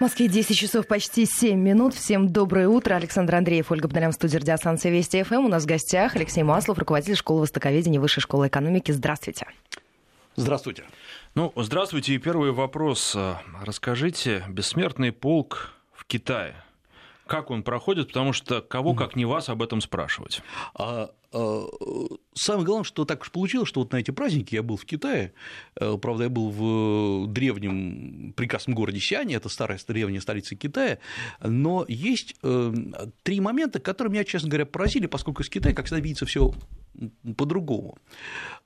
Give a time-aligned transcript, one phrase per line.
[0.00, 1.92] В Москве 10 часов почти 7 минут.
[1.92, 2.94] Всем доброе утро.
[2.94, 5.44] Александр Андреев, Ольга Бондарям, студия радиостанции Вести ФМ.
[5.44, 8.92] У нас в гостях Алексей Маслов, руководитель школы востоковедения Высшей школы экономики.
[8.92, 9.46] Здравствуйте.
[10.36, 10.84] Здравствуйте.
[11.34, 12.14] Ну, здравствуйте.
[12.14, 13.14] И первый вопрос.
[13.62, 16.54] Расскажите, бессмертный полк в Китае,
[17.30, 20.42] как он проходит, потому что кого, как не вас, об этом спрашивать?
[20.74, 21.66] А, а,
[22.34, 25.32] самое главное, что так уж получилось, что вот на эти праздники я был в Китае,
[25.80, 30.98] э, правда, я был в древнем прекрасном городе Сиане, это старая древняя столица Китая,
[31.40, 32.74] но есть э,
[33.22, 36.52] три момента, которые меня, честно говоря, поразили, поскольку из Китая, как всегда, видится все
[37.36, 37.98] по-другому.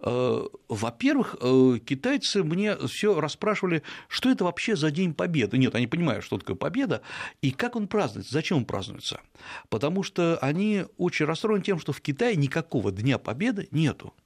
[0.00, 1.36] Э, во-первых,
[1.84, 5.58] китайцы мне все расспрашивали, что это вообще за День Победы.
[5.58, 7.02] Нет, они понимают, что такое победа,
[7.42, 9.20] и как он празднуется, зачем он празднуется.
[9.68, 14.23] Потому что они очень расстроены тем, что в Китае никакого Дня Победы нету э,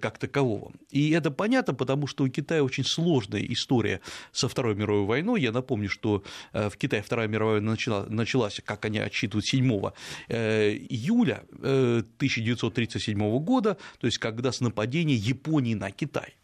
[0.00, 0.72] как такового.
[0.90, 4.00] И это понятно, потому что у Китая очень сложная история
[4.32, 5.40] со Второй мировой войной.
[5.40, 9.90] Я напомню, что э, в Китае Вторая мировая война началась, как они отсчитывают, 7
[10.28, 16.36] э, июля 1937 года, то есть когда с нападения Японии на Китай.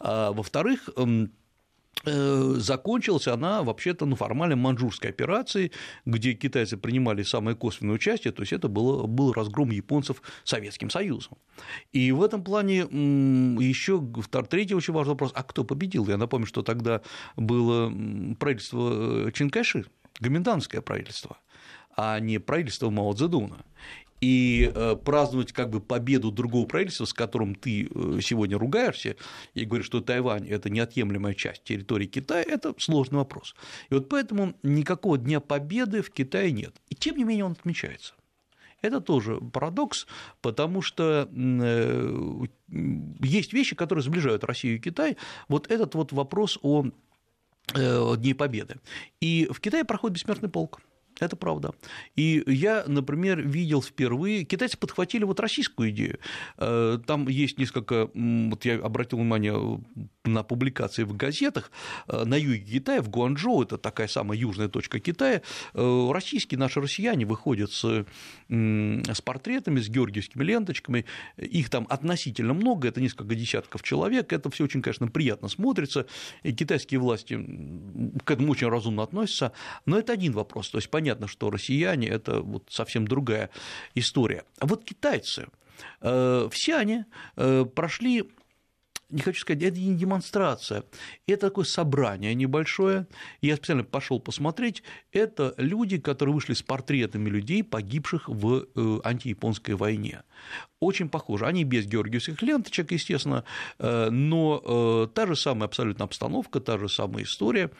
[0.00, 1.26] А, во-вторых, Э,
[2.04, 5.72] закончилась она вообще-то ну, формально манжурской операцией,
[6.04, 11.38] где китайцы принимали самое косвенное участие, то есть это было, был разгром японцев Советским Союзом.
[11.92, 14.06] И в этом плане еще
[14.50, 16.08] третий очень важный вопрос, а кто победил?
[16.08, 17.00] Я напомню, что тогда
[17.36, 17.92] было
[18.38, 19.86] правительство Чинкайши,
[20.20, 21.38] гоминданское правительство,
[21.96, 23.64] а не правительство Мао Цзэдуна
[24.24, 29.16] и э, праздновать как бы победу другого правительства, с которым ты э, сегодня ругаешься,
[29.52, 33.54] и говоришь, что Тайвань– это неотъемлемая часть территории Китая, это сложный вопрос.
[33.90, 36.74] И вот поэтому никакого Дня Победы в Китае нет.
[36.88, 38.14] И тем не менее он отмечается.
[38.80, 40.06] Это тоже парадокс,
[40.40, 42.46] потому что э,
[43.20, 45.18] есть вещи, которые сближают Россию и Китай.
[45.48, 46.86] Вот этот вот вопрос о
[47.74, 48.76] Дне Победы.
[49.20, 50.80] И в Китае проходит бессмертный полк.
[51.20, 51.72] Это правда.
[52.16, 56.18] И я, например, видел впервые, китайцы подхватили вот российскую идею.
[56.58, 59.80] Э, там есть несколько, вот я обратил внимание
[60.24, 61.70] на публикации в газетах,
[62.08, 65.42] э, на юге Китая, в Гуанчжоу, это такая самая южная точка Китая,
[65.74, 68.06] э, российские наши россияне выходят с,
[68.48, 71.04] с портретами, с георгиевскими ленточками,
[71.36, 76.06] их там относительно много, это несколько десятков человек, это все очень, конечно, приятно смотрится,
[76.42, 77.34] и китайские власти
[78.24, 79.52] к этому очень разумно относятся,
[79.84, 83.50] но это один вопрос, то есть понятно, что россияне– это вот совсем другая
[83.94, 84.44] история.
[84.58, 85.48] А вот китайцы,
[86.00, 87.04] э, все они
[87.74, 88.24] прошли
[89.14, 90.84] не хочу сказать, это не демонстрация,
[91.26, 93.06] это такое собрание небольшое.
[93.40, 94.82] Я специально пошел посмотреть.
[95.12, 100.22] Это люди, которые вышли с портретами людей, погибших в э, антияпонской войне
[100.84, 101.46] очень похожи.
[101.46, 103.44] Они без георгиевских ленточек, естественно,
[103.78, 107.70] э, но э, та же самая абсолютно обстановка, та же самая история.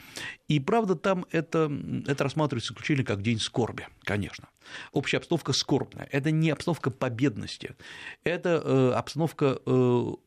[0.48, 1.70] И правда, там это,
[2.06, 4.48] это рассматривается исключительно как день скорби, конечно.
[4.92, 6.08] Общая обстановка скорбная.
[6.10, 7.76] Это не обстановка победности,
[8.24, 9.58] это э, обстановка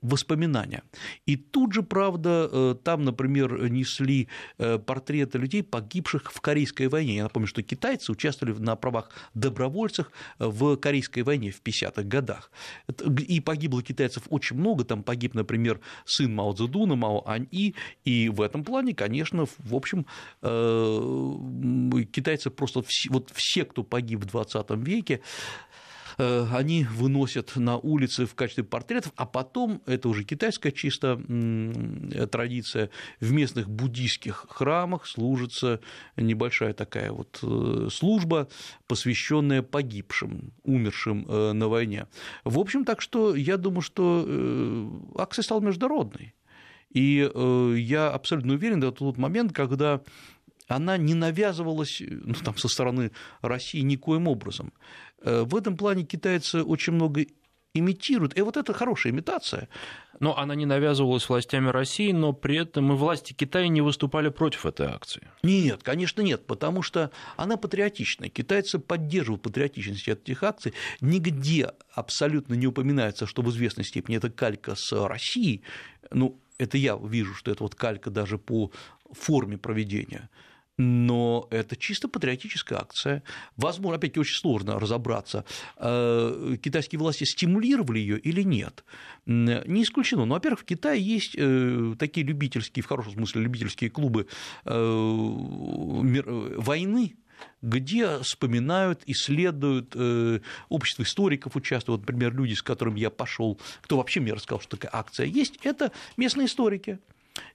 [0.01, 0.83] воспоминания.
[1.25, 4.27] И тут же, правда, там, например, несли
[4.57, 7.17] портреты людей, погибших в Корейской войне.
[7.17, 12.51] Я напомню, что китайцы участвовали на правах добровольцев в Корейской войне в 50-х годах.
[13.28, 18.41] И погибло китайцев очень много, там погиб, например, сын Мао Цзэдуна, Мао Ань-И, и в
[18.41, 20.05] этом плане, конечно, в общем,
[20.41, 25.22] э, китайцы просто вот все, кто погиб в 20 веке,
[26.17, 31.22] они выносят на улицы в качестве портретов, а потом, это уже китайская чисто
[32.31, 32.89] традиция,
[33.19, 35.79] в местных буддийских храмах служится
[36.16, 38.47] небольшая такая вот э, служба,
[38.88, 42.07] посвященная погибшим, умершим э, на войне.
[42.44, 44.27] В общем, так что я думаю, что
[45.17, 46.33] акция стала международной.
[46.89, 47.29] И
[47.75, 50.01] я абсолютно уверен, это тот момент, когда
[50.67, 53.11] она не навязывалась ну, там, со стороны
[53.41, 54.73] России никоим образом.
[55.22, 57.25] Э, в этом плане китайцы очень много
[57.73, 58.38] имитируют.
[58.38, 59.69] И вот это хорошая имитация.
[60.19, 64.66] Но она не навязывалась властями России, но при этом и власти Китая не выступали против
[64.66, 65.27] этой акции.
[65.44, 68.30] Нет, конечно, нет, потому что она патриотичная.
[68.30, 70.74] Китайцы поддерживают патриотичность этих акций.
[71.01, 75.62] Нигде абсолютно не упоминается, что в известной степени это калька с Россией.
[76.09, 78.71] Ну, это я вижу, что это вот калька даже по
[79.12, 80.30] форме проведения
[80.77, 83.24] но это чисто патриотическая акция.
[83.56, 85.44] Возможно, опять-таки, очень сложно разобраться,
[85.77, 88.83] э, китайские власти стимулировали ее или нет.
[89.25, 90.25] Не исключено.
[90.25, 94.27] Но, во-первых, в Китае есть э, такие любительские, в хорошем смысле, любительские клубы
[94.65, 94.71] э,
[96.57, 97.15] войны,
[97.62, 99.95] где вспоминают, исследуют,
[100.69, 104.91] общество историков участвуют, например, люди, с которыми я пошел, кто вообще мне рассказал, что такая
[105.00, 107.00] акция есть, это местные историки.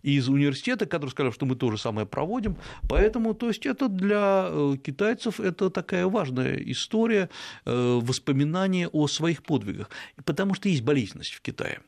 [0.02, 2.56] Из университета, которые сказали, что мы то же самое проводим.
[2.88, 7.31] Поэтому, то есть, это для э, китайцев это такая важная история,
[7.64, 9.90] э, воспоминания о своих подвигах.
[10.25, 11.81] Потому что есть болезненность в Китае.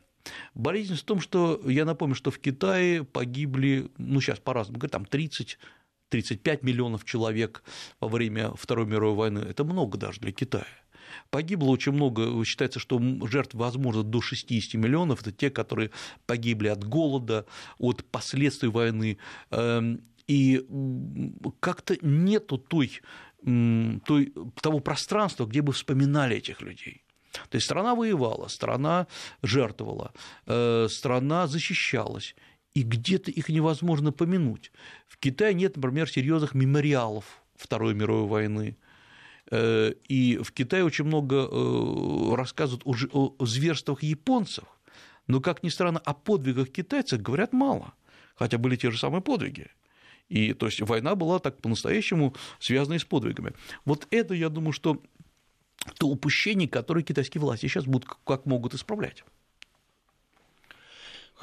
[0.53, 5.57] Болезненность в том, что я напомню, что в Китае погибли, ну сейчас по-разному там 30
[6.09, 7.63] 35 миллионов человек
[7.99, 9.39] во время Второй мировой войны.
[9.39, 10.67] Это много даже для Китая.
[11.29, 15.21] Погибло очень много, считается, что жертв, возможно, до 60 миллионов.
[15.21, 15.91] Это те, которые
[16.25, 17.45] погибли от голода,
[17.77, 19.17] от последствий войны.
[19.51, 20.65] Эм, и
[21.59, 23.01] как-то нету той,
[23.43, 27.03] той, того пространства, где бы вспоминали этих людей.
[27.49, 29.07] То есть страна воевала, страна
[29.43, 30.13] жертвовала,
[30.47, 32.35] э, страна защищалась,
[32.73, 34.71] и где-то их невозможно помянуть.
[35.07, 38.77] В Китае нет, например, серьезных мемориалов Второй мировой войны.
[39.51, 44.65] Э, и в Китае очень много э, рассказывают о зверствах японцев,
[45.27, 47.93] но, как ни странно, о подвигах китайцев говорят мало,
[48.35, 49.67] хотя были те же самые подвиги.
[50.29, 53.53] И, то есть война была так по-настоящему связана с подвигами.
[53.85, 55.01] Вот это, я думаю, что
[55.99, 59.23] то упущение, которое китайские власти сейчас будут как могут исправлять.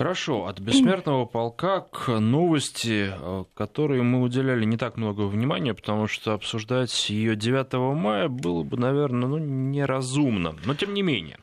[0.03, 6.09] Хорошо, от бессмертного полка к новости, э, которой мы уделяли не так много внимания, потому
[6.09, 10.57] что обсуждать ее 9 мая было бы, наверное, ну, неразумно.
[10.65, 11.39] Но тем не менее.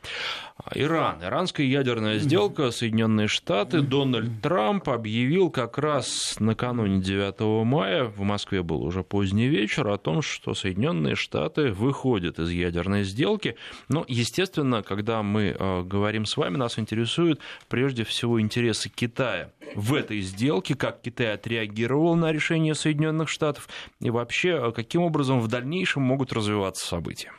[0.74, 1.22] Иран.
[1.22, 3.80] Иранская ядерная сделка, Соединенные Штаты.
[3.80, 9.98] Дональд Трамп объявил как раз накануне 9 мая, в Москве был уже поздний вечер, о
[9.98, 13.56] том, что Соединенные Штаты выходят из ядерной сделки.
[13.88, 19.94] Но, естественно, когда мы э, говорим с вами, нас интересуют прежде всего интересы Китая в
[19.94, 23.68] этой сделке, как Китай отреагировал на решение Соединенных Штатов
[24.00, 27.32] и вообще, э, каким образом в дальнейшем могут развиваться события.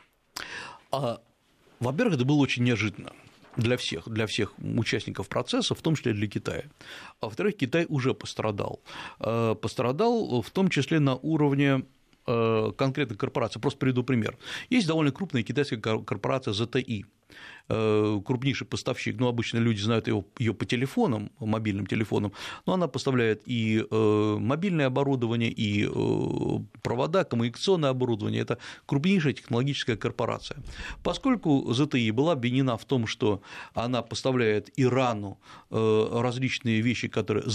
[1.82, 3.12] Во-первых, это было очень неожиданно
[3.58, 6.64] для всех, для всех участников процесса, в том числе для Китая.
[7.20, 8.80] А во-вторых, Китай уже пострадал.
[9.20, 11.84] Э, пострадал в том числе на уровне
[12.28, 13.60] э, конкретных корпораций.
[13.60, 14.38] Просто приведу пример.
[14.70, 17.21] Есть довольно крупная китайская корпорация ZTE, Э,
[17.68, 22.34] крупнейший поставщик, ну, обычно люди знают ее, по телефонам, мобильным телефонам,
[22.66, 25.90] но она поставляет и э, мобильное оборудование, и э,
[26.82, 30.58] провода, коммуникационное оборудование, это крупнейшая технологическая корпорация.
[31.02, 33.42] Поскольку ZTE была обвинена в том, что
[33.74, 35.38] она поставляет Ирану
[35.70, 37.46] различные вещи, которые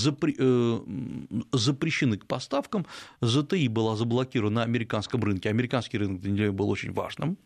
[1.52, 2.87] запрещены к поставкам,
[3.20, 7.37] ZTE была заблокирована на американском рынке, американский рынок для нее был очень важным,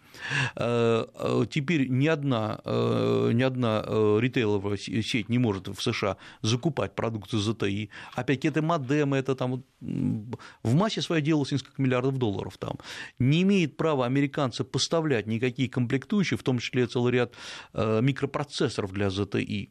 [0.55, 7.41] теперь ни одна Э, ни одна э, ритейловая сеть не может в США закупать продукцию
[7.43, 7.89] ZTI.
[8.15, 12.77] Опять это модемы, это там в массе своей делалось несколько миллиардов долларов там.
[13.19, 17.35] Не имеет права американцы поставлять никакие комплектующие, в том числе целый ряд
[17.73, 19.71] э, микропроцессоров для ZTI.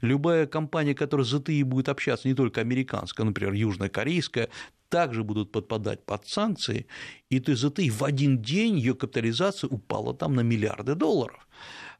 [0.00, 4.48] Любая компания, которая с ZTE будет общаться, не только американская, например, южнокорейская,
[4.88, 6.86] также будут подпадать под санкции,
[7.30, 11.47] и то ZTE в один день ее капитализация упала там на миллиарды долларов.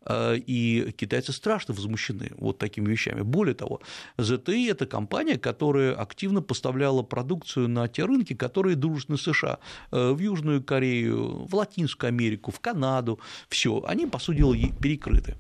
[0.05, 3.23] Э, и китайцы страшно возмущены вот такими вещами.
[3.23, 3.81] Более того,
[4.17, 9.59] ZTE– это компания, которая активно поставляла продукцию на те рынки, которые дружны США,
[9.91, 13.19] э, в Южную Корею, в Латинскую Америку, в Канаду,
[13.49, 15.37] все, они, по сути дела, перекрыты.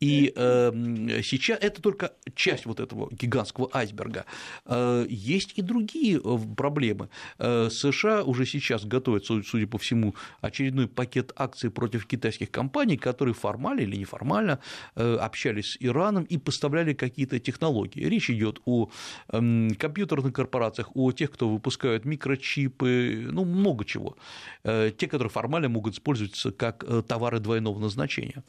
[0.00, 4.26] И эм, сейчас это только часть вот этого гигантского айсберга.
[4.66, 6.20] Э, есть и другие
[6.56, 7.08] проблемы.
[7.38, 13.80] США уже сейчас готовят, судя по всему, очередной пакет акций против китайских компаний, которые формально
[13.94, 14.58] или неформально
[14.96, 18.04] э, общались с Ираном и поставляли какие-то технологии.
[18.04, 18.90] Речь идет о
[19.32, 24.16] эм, компьютерных корпорациях, о тех, кто выпускают микрочипы, ну, много чего.
[24.64, 28.42] Э, те, которые формально могут использоваться как э, товары двойного назначения.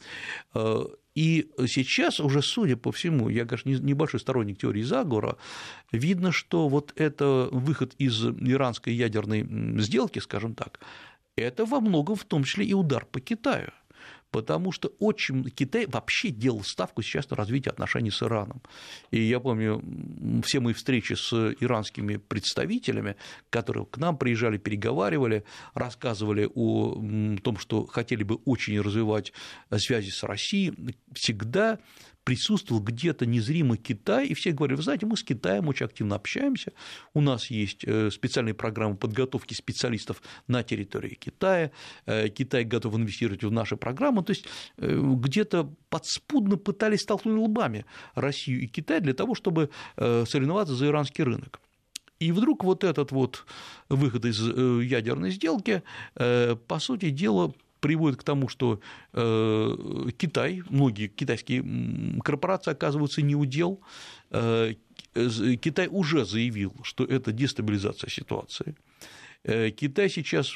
[1.14, 5.36] И сейчас уже, судя по всему, я, конечно, небольшой сторонник теории заговора,
[5.90, 9.46] видно, что вот это выход из иранской ядерной
[9.80, 10.80] сделки, скажем так,
[11.36, 13.70] это во многом в том числе и удар по Китаю
[14.36, 18.60] потому что очень Китай вообще делал ставку сейчас на развитие отношений с Ираном.
[19.10, 19.82] И я помню
[20.44, 23.16] все мои встречи с иранскими представителями,
[23.48, 27.02] которые к нам приезжали, переговаривали, рассказывали о
[27.42, 29.32] том, что хотели бы очень развивать
[29.78, 30.74] связи с Россией,
[31.14, 31.78] всегда
[32.26, 36.72] присутствовал где-то незримо Китай, и все говорили, вы знаете, мы с Китаем очень активно общаемся,
[37.14, 41.70] у нас есть э, специальные программы подготовки специалистов на территории Китая,
[42.04, 44.44] э, Китай готов инвестировать в наши программы, то есть
[44.78, 51.22] э, где-то подспудно пытались столкнуть лбами Россию и Китай для того, чтобы соревноваться за иранский
[51.22, 51.60] рынок.
[52.18, 53.44] И вдруг вот этот вот
[53.88, 55.82] выход из ядерной сделки,
[56.14, 57.54] по сути дела,
[57.86, 58.80] приводит к тому, что
[59.12, 59.76] э,
[60.18, 61.64] Китай, многие китайские
[62.24, 63.80] корпорации оказываются неудел.
[64.30, 64.72] Э,
[65.14, 68.74] Китай уже заявил, что это дестабилизация ситуации.
[69.44, 70.54] Китай сейчас,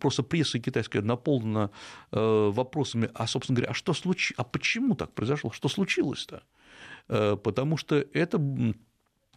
[0.00, 1.70] просто пресса китайская наполнена
[2.10, 6.42] вопросами, а, собственно говоря, а что случилось, а почему так произошло, что случилось-то?
[7.36, 8.38] Потому что это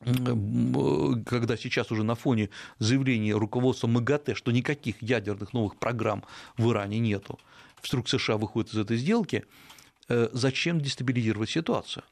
[0.04, 2.50] когда сейчас уже на фоне
[2.80, 6.24] заявления руководства МАГАТЭ, что никаких ядерных новых программ
[6.58, 7.40] в Иране нету,
[7.82, 9.46] вдруг США выходит из этой сделки,
[10.10, 12.04] э, зачем дестабилизировать ситуацию?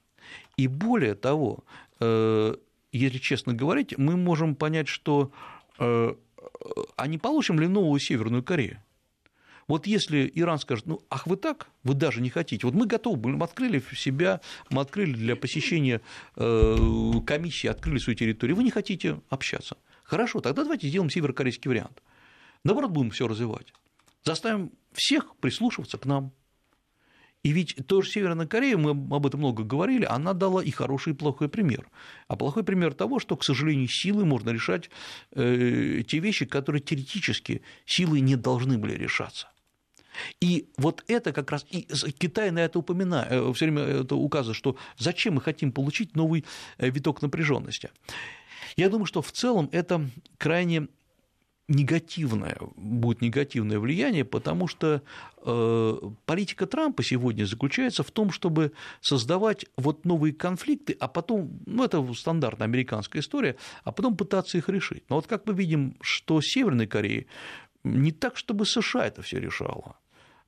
[0.58, 1.64] И более того,
[2.00, 2.56] э,
[2.92, 5.32] если честно говорить, мы можем понять, что
[5.80, 6.16] э,
[6.96, 8.82] а не получим ли новую Северную Корею?
[9.68, 13.18] Вот если Иран скажет, ну, ах, вы так, вы даже не хотите, вот мы готовы
[13.18, 16.02] были, мы открыли себя, мы открыли для посещения
[16.36, 19.78] э, комиссии, открыли свою территорию, вы не хотите общаться.
[20.04, 22.02] Хорошо, тогда давайте сделаем северокорейский вариант.
[22.64, 23.74] Наоборот, будем все развивать.
[24.24, 26.32] Заставим всех прислушиваться к нам.
[27.44, 31.16] И ведь тоже Северная Корея, мы об этом много говорили, она дала и хороший, и
[31.16, 31.90] плохой пример.
[32.30, 34.90] А плохой пример того, что, к сожалению, силой можно решать
[35.32, 39.50] э, те вещи, которые теоретически силой не должны были решаться.
[40.40, 44.56] И вот это как раз, и Китай на это упоминает, э, все время это указывает,
[44.56, 46.46] что зачем мы хотим получить новый
[46.78, 47.92] э, виток напряженности.
[48.78, 50.88] Я думаю, что в целом это крайне
[51.74, 55.02] негативное, будет негативное влияние, потому что
[55.44, 61.84] э, политика Трампа сегодня заключается в том, чтобы создавать вот новые конфликты, а потом, ну
[61.84, 65.04] это стандартная американская история, а потом пытаться их решить.
[65.10, 67.26] Но вот как мы видим, что Северной Корее
[67.84, 69.98] не так, чтобы США это все решало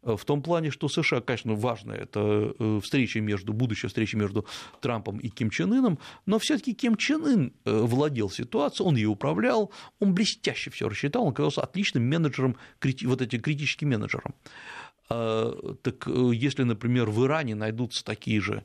[0.06, 4.46] в том плане, что США, конечно, важно, это э, встреча между, будущая встреча между
[4.80, 8.96] Трампом и Ким Чен Ыном, но все таки Ким Чен Ын э, владел ситуацией, он
[8.96, 12.56] ее управлял, он блестяще все рассчитал, он оказался отличным менеджером,
[13.04, 14.36] вот этим критическим менеджером.
[15.10, 18.64] А, так э, если, например, в Иране найдутся такие же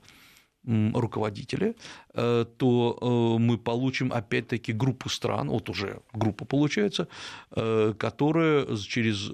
[0.66, 7.06] руководители, э, то э, мы получим опять-таки группу стран, вот уже группа получается,
[7.52, 9.30] э, которая через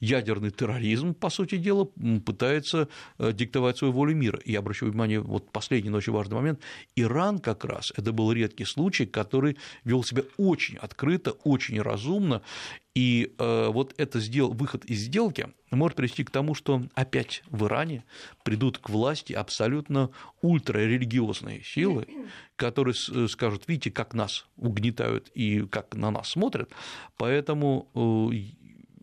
[0.00, 1.88] ядерный терроризм, по сути дела,
[2.24, 2.88] пытается
[3.18, 4.40] диктовать свою волю мира.
[4.44, 6.60] И я обращу внимание, вот последний, но очень важный момент,
[6.96, 12.42] Иран как раз, это был редкий случай, который вел себя очень открыто, очень разумно,
[12.94, 14.52] и э, вот это сдел...
[14.52, 18.04] выход из сделки может привести к тому, что опять в Иране
[18.42, 20.10] придут к власти абсолютно
[20.42, 21.99] ультрарелигиозные силы,
[22.56, 26.70] которые э, скажут, видите, как нас угнетают и как на нас смотрят,
[27.16, 28.54] поэтому э,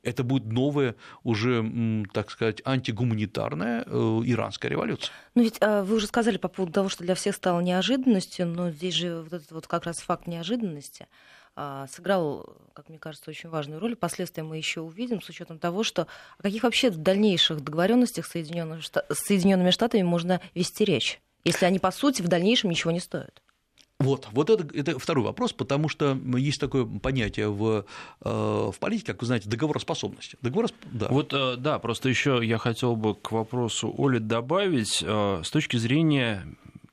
[0.03, 5.11] это будет новая, уже, так сказать, антигуманитарная иранская революция.
[5.35, 8.71] Ну ведь а, вы уже сказали по поводу того, что для всех стало неожиданностью, но
[8.71, 11.07] здесь же вот этот вот как раз факт неожиданности–
[11.59, 13.95] а, сыграл, как мне кажется, очень важную роль.
[13.95, 16.05] Последствия мы еще увидим, с учетом того, что
[16.37, 22.21] о каких вообще дальнейших договоренностях с Соединенными Штатами можно вести речь, если они, по сути,
[22.21, 23.41] в дальнейшем ничего не стоят.
[23.99, 27.83] Вот, вот это, это второй вопрос, потому что есть такое понятие в,
[28.21, 28.29] э,
[28.71, 30.37] в политике, как вы знаете, договороспособности.
[30.43, 31.07] Договор, да.
[31.09, 35.77] Вот, э, да, просто еще я хотел бы к вопросу Оли добавить, э, с точки
[35.77, 36.45] зрения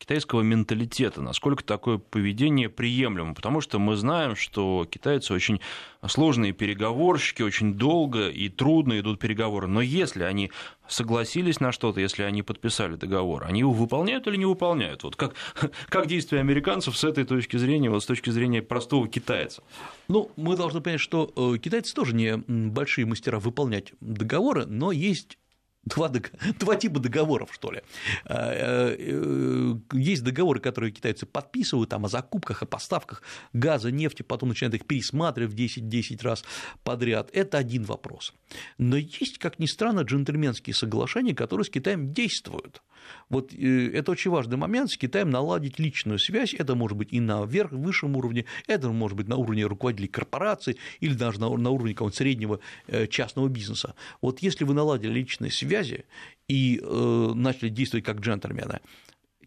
[0.05, 5.61] китайского менталитета, насколько такое поведение приемлемо, потому что мы знаем, что китайцы очень
[6.07, 10.51] сложные переговорщики, очень долго и трудно идут переговоры, но если они
[10.87, 15.05] согласились на что-то, если они подписали договор, они его выполняют или не выполняют?
[15.05, 15.35] Вот как,
[15.89, 19.63] как действия американцев с этой точки зрения, вот с точки зрения простого китайца?
[20.09, 25.39] Ну, мы должны понять, что э, китайцы тоже не большие мастера выполнять договоры, но есть
[25.87, 27.83] Два, два типа договоров, что ли.
[28.25, 33.23] А, э, э, есть договоры, которые китайцы подписывают там, о закупках, о поставках
[33.53, 36.45] газа, нефти, потом начинают их пересматривать 10-10 раз
[36.83, 37.31] подряд.
[37.33, 38.33] Это один вопрос.
[38.79, 42.83] Но есть, как ни странно, джентльменские соглашения, которые с Китаем действуют.
[43.29, 47.21] Вот э, это очень важный момент, с Китаем наладить личную связь, это может быть и
[47.21, 51.93] на верх, высшем уровне, это может быть на уровне руководителей корпораций или даже на уровне
[51.95, 52.61] какого-то среднего
[53.09, 53.95] частного бизнеса.
[54.21, 56.05] Вот если вы наладили личные связи,
[56.49, 58.81] и э, начали действовать как джентльмены,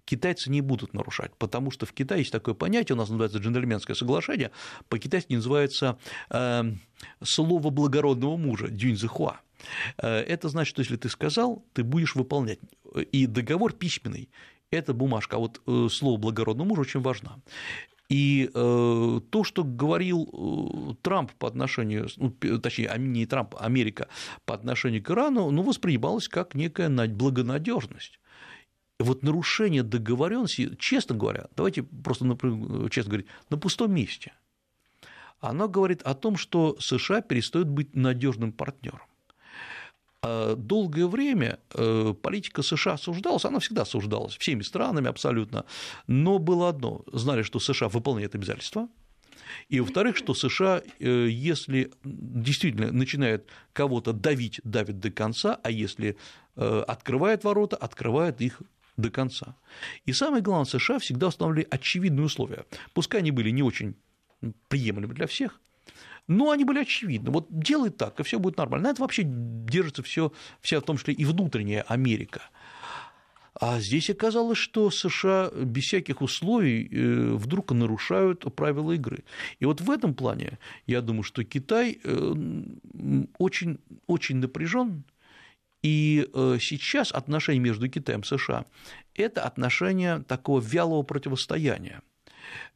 [0.06, 3.96] китайцы не будут нарушать, потому что в Китае есть такое понятие, у нас называется джентльменское
[3.96, 4.52] соглашение,
[4.90, 5.98] по-китайски называется
[6.30, 6.64] э,
[7.24, 9.40] слово благородного мужа, дюньзихуа.
[9.98, 12.60] Э, это значит, что если ты сказал, ты будешь выполнять.
[13.12, 14.30] И договор письменный–
[14.72, 17.42] это бумажка, а вот э, слово благородного мужа очень важно.
[18.10, 24.08] И э, то, что говорил Трамп по отношению, ну, точнее, не Трамп, а Америка
[24.46, 28.20] по отношению к Ирану, ну, воспринималось как некая благонадежность.
[29.00, 32.26] Вот нарушение договоренности, честно говоря, давайте просто
[32.90, 34.34] честно говорить, на пустом месте.
[35.40, 39.02] Оно говорит о том, что США перестают быть надежным партнером.
[40.24, 45.66] А долгое время э, политика США осуждалась, она всегда осуждалась, всеми странами абсолютно,
[46.08, 48.88] но было одно, знали, что США выполняет обязательства,
[49.70, 56.18] и, во-вторых, что США, э, если действительно начинает кого-то давить, давит до конца, а если
[56.56, 58.62] э, открывает ворота, открывает их
[58.98, 59.56] до конца.
[60.06, 62.66] И самое главное, США всегда устанавливали очевидные условия.
[62.94, 63.96] Пускай они были не очень
[64.68, 65.60] приемлемы для всех,
[66.28, 67.32] но они были очевидны.
[67.32, 68.90] Вот делай так, и все будет нормально.
[68.90, 70.32] На это вообще держится все,
[70.62, 72.42] вся в том числе и внутренняя Америка.
[73.60, 79.24] А здесь оказалось, что США без всяких условий э, вдруг нарушают правила игры.
[79.60, 82.34] И вот в этом плане я думаю, что Китай э,
[83.40, 85.06] очень, очень напряжен.
[85.82, 88.66] И э, сейчас отношения между Китаем и США–
[89.16, 92.02] это отношения такого вялого противостояния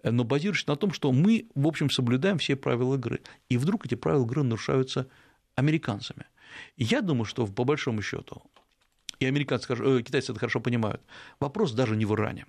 [0.04, 3.22] но базирующись на том, что мы, в общем, соблюдаем все правила игры.
[3.50, 5.08] И вдруг эти правила игры нарушаются
[5.56, 6.26] американцами.
[6.78, 8.42] Я думаю, что по большому счету,
[9.20, 11.02] и американцы, э, китайцы это хорошо понимают,
[11.40, 12.46] вопрос даже не в Иране.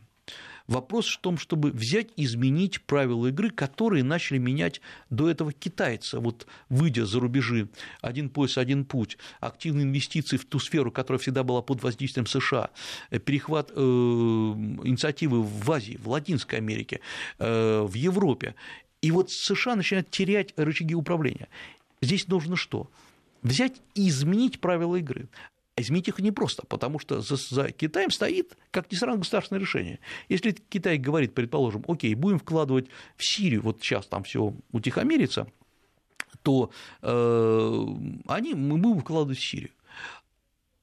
[0.66, 6.18] Вопрос в том, чтобы взять и изменить правила игры, которые начали менять до этого китайцы,
[6.18, 7.68] вот выйдя за рубежи
[8.00, 12.70] «один пояс, один путь», активные инвестиции в ту сферу, которая всегда была под воздействием США,
[13.10, 17.00] э, перехват э, инициативы в Азии, в Латинской Америке,
[17.38, 18.54] э, в Европе.
[19.00, 21.48] И вот США начинают терять рычаги управления.
[22.00, 22.90] Здесь нужно что?
[23.42, 25.28] взять и изменить правила игры
[25.76, 30.00] изменить их непросто, потому что за, за Китаем стоит, как ни странно, государственное решение.
[30.28, 35.46] Если Китай говорит, предположим, окей, будем вкладывать в Сирию, вот сейчас там все утихомирится,
[36.42, 37.86] то э,
[38.26, 39.70] они, мы будем вкладывать в Сирию.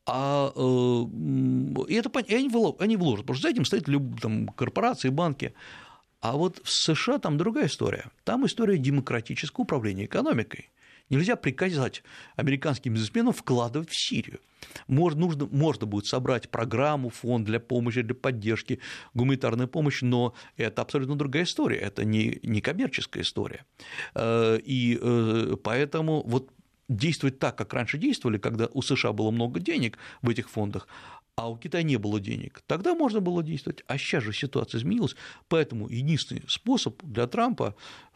[0.05, 3.86] А э, это, и они, они вложат, потому что за этим стоят
[4.22, 5.53] там, корпорации, банки.
[6.22, 8.10] А вот в США там другая история.
[8.24, 10.69] Там история демократического управления экономикой.
[11.09, 12.03] Нельзя приказать
[12.35, 14.39] американским бизнесменам вкладывать в Сирию.
[14.87, 18.79] Можно, нужно, можно будет собрать программу, фонд для помощи, для поддержки,
[19.13, 23.65] гуманитарной помощи, но это абсолютно другая история, это не, не коммерческая история.
[24.15, 26.51] Э, и э, поэтому вот
[26.89, 30.87] действовать так, как раньше действовали, когда у США было много денег в этих фондах,
[31.39, 33.83] а у Китая не было денег, тогда можно было действовать.
[33.87, 35.15] А сейчас же ситуация изменилась,
[35.47, 37.75] поэтому единственный способ для Трампа,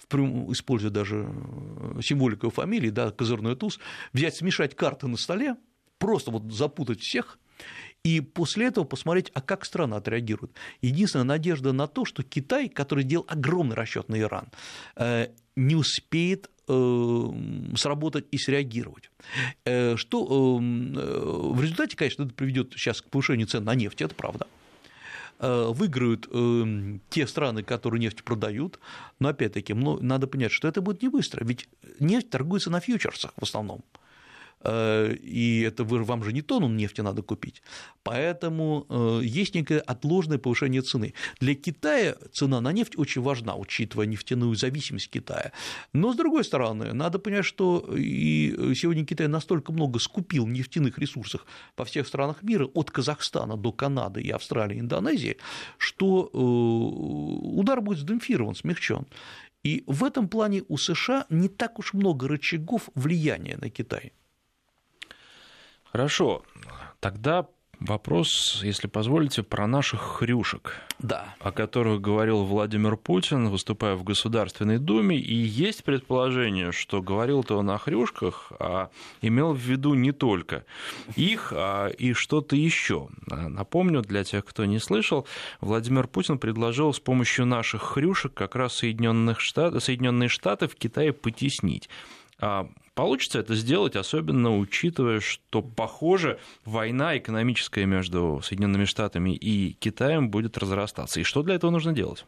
[0.10, 3.80] используя даже э, символику фамилии, да, козырной туз,
[4.12, 5.56] взять, смешать карты на столе,
[6.00, 7.40] просто вот запутать всех
[8.04, 10.52] и после этого посмотреть, а как страна отреагирует.
[10.82, 14.50] Единственная надежда на то, что Китай, который делал огромный расчет на Иран,
[14.98, 19.12] э, не успеет сработать и среагировать.
[19.66, 24.48] Э, что в результате, конечно, это приведет сейчас к повышению цен на нефть, это правда
[25.40, 26.30] выиграют
[27.10, 28.80] те страны, которые нефть продают,
[29.20, 31.68] но опять-таки надо понять, что это будет не быстро, ведь
[32.00, 33.84] нефть торгуется на фьючерсах в основном.
[34.64, 37.62] Э, и это вы, вам же не тонну нефти надо купить.
[38.04, 41.14] Поэтому э, есть некое отложенное повышение цены.
[41.40, 45.52] Для Китая цена на нефть очень важна, учитывая нефтяную зависимость Китая.
[45.94, 51.46] Но, с другой стороны, надо понять, что и сегодня Китай настолько много скупил нефтяных ресурсов
[51.76, 55.38] по всех странах мира, от Казахстана до Канады и Австралии, Индонезии,
[55.78, 59.06] что э, удар будет сдемпфирован, смягчен.
[59.64, 64.12] И в этом плане у США не так уж много рычагов влияния на Китай.
[65.94, 66.42] Хорошо,
[67.00, 67.48] тогда
[67.80, 71.36] Вопрос, если позволите, про наших хрюшек, да.
[71.42, 75.18] о которых говорил Владимир Путин, выступая в Государственной Думе.
[75.18, 78.90] И есть предположение, что говорил-то он о хрюшках, а
[79.22, 80.64] имел в виду не только
[81.18, 83.10] их, а и что-то еще.
[83.28, 85.28] Напомню, для тех, кто не слышал,
[85.60, 89.84] Владимир Путин предложил с помощью наших хрюшек как раз Соединенных Штат...
[89.84, 91.90] Соединенные Штаты в Китае потеснить.
[92.96, 100.60] Получится это сделать, особенно учитывая, что, похоже, война экономическая между Соединенными Штатами и Китаем будет
[100.60, 101.20] разрастаться.
[101.20, 102.26] И что для этого нужно делать?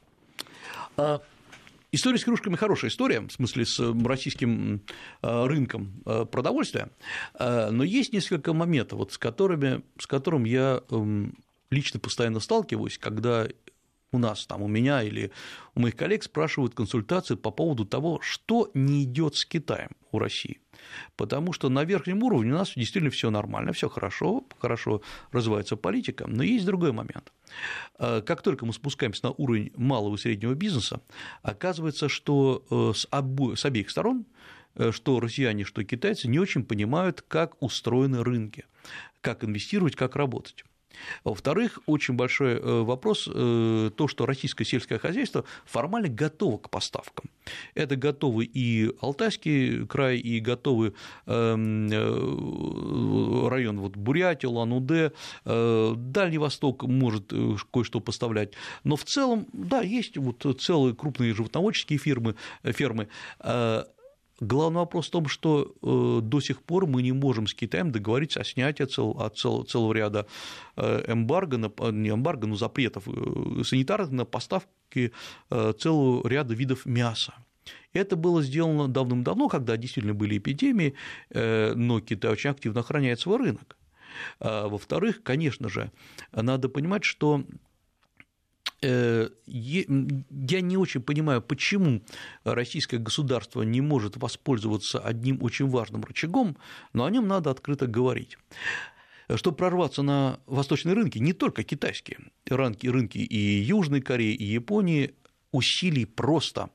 [0.98, 1.22] А,
[1.92, 4.82] история с кружками хорошая история, в смысле с российским
[5.22, 6.90] а, рынком а, продовольствия,
[7.40, 10.82] но есть несколько моментов, вот с, которыми, с которым я
[11.70, 13.48] лично постоянно сталкиваюсь, когда
[14.16, 15.32] у нас, там, у меня или
[15.76, 20.60] у моих коллег спрашивают консультации по поводу того, что не идет с Китаем у России.
[21.16, 25.02] Потому что на верхнем уровне у нас действительно все нормально, все хорошо, хорошо
[25.32, 27.32] развивается политика, но есть другой момент.
[28.00, 31.02] Э, как только мы спускаемся на уровень малого и среднего бизнеса,
[31.42, 33.56] оказывается, что э, с, обо...
[33.56, 34.26] с обеих сторон
[34.76, 38.66] э, что россияне, что китайцы не очень понимают, как устроены рынки,
[39.22, 40.66] как инвестировать, как работать.
[41.24, 47.30] Во-вторых, очень большой э, вопрос э, то, что российское сельское хозяйство формально готово к поставкам.
[47.74, 50.94] Это готовы и Алтайский край, и готовы
[51.26, 55.12] эм, э, район вот Бурятия, Лан-Удэ,
[55.46, 57.32] Дальний Восток может
[57.72, 58.54] кое-что поставлять.
[58.84, 63.08] Но в целом, да, есть вот целые крупные животноводческие фирмы, фермы,
[64.42, 68.42] Главный вопрос в том, что э, до сих пор мы не можем с Китаем договориться
[68.42, 70.28] о снятии цел, от цел, целого ряда
[70.76, 75.14] э, эмбарго, на, не эмбарго, но запретов э, санитарных на поставки
[75.50, 77.34] целого ряда видов мяса.
[77.94, 80.96] Это было сделано давным-давно, когда действительно были эпидемии,
[81.34, 83.78] но Китай очень активно охраняет свой рынок.
[84.40, 85.92] А, во-вторых, конечно же,
[86.32, 87.75] надо понимать, что Э,
[88.82, 92.02] я не очень понимаю, почему
[92.44, 96.58] российское государство не может воспользоваться одним очень важным рычагом,
[96.94, 98.38] но о нем надо открыто говорить.
[99.34, 105.16] Чтобы прорваться на восточные рынки, не только китайские, рынки, рынки и Южной Кореи, и Японии,
[105.52, 106.70] усилий просто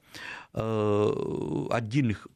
[0.55, 2.27] э, отдельных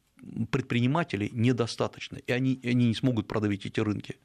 [0.51, 4.15] предпринимателей недостаточно, и они, они не смогут продавить эти рынки.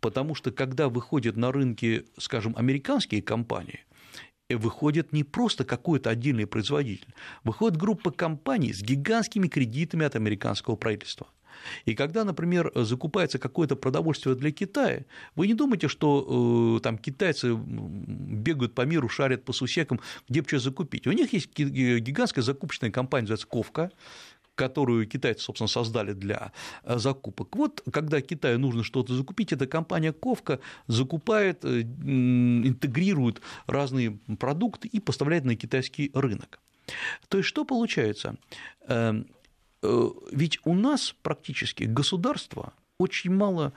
[0.00, 3.80] Потому что когда выходят на рынки, скажем, американские компании,
[4.56, 11.26] выходит не просто какой-то отдельный производитель, выходит группа компаний с гигантскими кредитами от американского правительства.
[11.84, 17.54] И когда, например, закупается какое-то продовольствие для Китая, вы не думайте, что э, там китайцы
[17.56, 21.06] бегают по миру, шарят по сусекам, где бы что закупить.
[21.06, 23.90] У них есть гигантская закупочная компания, называется Ковка,
[24.58, 27.56] которую китайцы, собственно, создали для э, закупок.
[27.56, 35.00] Вот когда Китаю нужно что-то закупить, эта компания Ковка закупает, э, интегрирует разные продукты и
[35.00, 36.60] поставляет на китайский рынок.
[37.28, 38.36] То есть что получается?
[38.88, 39.22] Э,
[40.32, 43.72] ведь у нас практически государство очень мало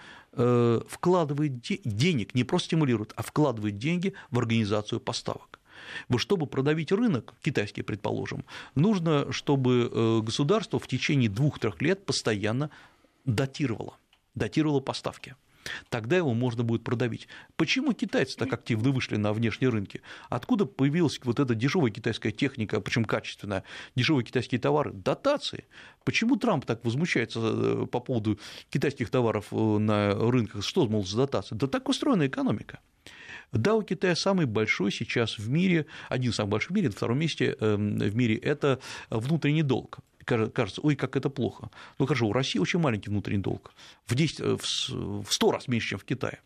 [0.88, 5.61] вкладывает денег, не просто стимулирует, а вкладывает деньги в организацию поставок.
[6.18, 12.70] Чтобы продавить рынок, китайский, предположим, нужно, чтобы э, государство в течение двух-трех лет постоянно
[13.26, 13.98] датировало,
[14.36, 15.36] датировало поставки.
[15.90, 17.28] Тогда его можно будет продавить.
[17.56, 20.02] Почему китайцы так активно вышли на внешние рынки?
[20.30, 23.64] Откуда появилась вот эта дешевая китайская техника, причем качественная,
[23.96, 24.92] дешевые китайские товары?
[24.92, 25.66] Дотации.
[26.04, 28.40] Почему Трамп так возмущается э, по поводу
[28.70, 30.64] китайских товаров э, на рынках?
[30.64, 31.56] Что, мол, за дотации?
[31.56, 32.80] Да так устроена экономика.
[33.52, 36.94] Да, у Китая самый большой сейчас в мире, один из самых больших в мире, на
[36.94, 41.70] втором месте эм, в мире– это внутренний долг кажется, ой, как это плохо.
[42.00, 43.74] Ну хорошо, у России очень маленький внутренний долг,
[44.06, 44.58] в, 10, э,
[44.90, 46.40] в 100 раз меньше, чем в Китае.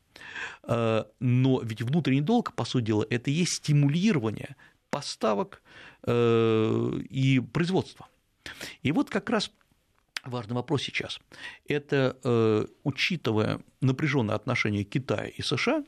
[0.64, 4.56] Э, но ведь внутренний долг, по сути дела, это и есть стимулирование
[4.90, 5.62] поставок
[6.04, 8.08] э, и производства.
[8.84, 9.52] И вот как раз
[10.24, 11.20] важный вопрос сейчас.
[11.68, 15.84] Это, учитывая напряженное отношение Китая и США,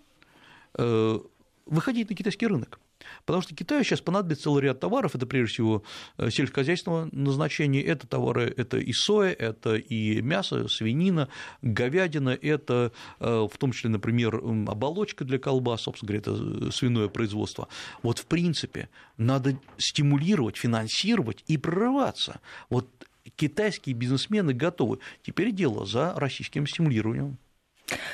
[0.74, 2.80] выходить на китайский рынок.
[3.26, 5.84] Потому что Китаю сейчас понадобится целый ряд товаров, это прежде всего
[6.18, 11.30] э, сельскохозяйственного назначения, это товары, это и соя, это и мясо, свинина,
[11.62, 14.36] говядина, это э, в том числе, например,
[14.68, 17.68] оболочка для колбас, собственно говоря, это свиное производство.
[18.02, 22.40] Вот в принципе надо стимулировать, финансировать и прорываться.
[22.70, 22.88] Вот
[23.36, 25.00] китайские бизнесмены готовы.
[25.22, 27.38] Теперь дело за российским стимулированием.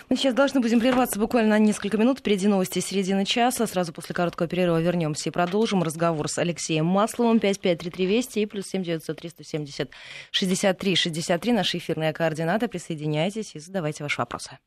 [0.10, 2.20] Мы сейчас должны будем прерваться буквально на несколько минут.
[2.20, 3.66] Впереди новости середины часа.
[3.68, 7.40] Сразу после короткого перерыва вернемся и продолжим разговор с Алексеем Масловым.
[7.40, 9.92] 5533 Вести и плюс 7900 370
[10.32, 11.54] 63 63.
[11.54, 12.68] Наши эфирные координаты.
[12.68, 14.58] Присоединяйтесь и задавайте ваши вопросы.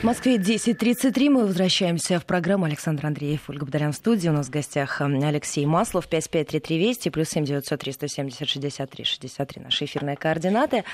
[0.00, 1.28] В Москве 10.33.
[1.28, 4.30] Мы возвращаемся в программу Александр Андреев, Ольга Бадарян в студии.
[4.30, 9.62] У нас в гостях Алексей Маслов, 5533 Вести, плюс 7 903 170 63 63.
[9.62, 10.84] Наши эфирные координаты.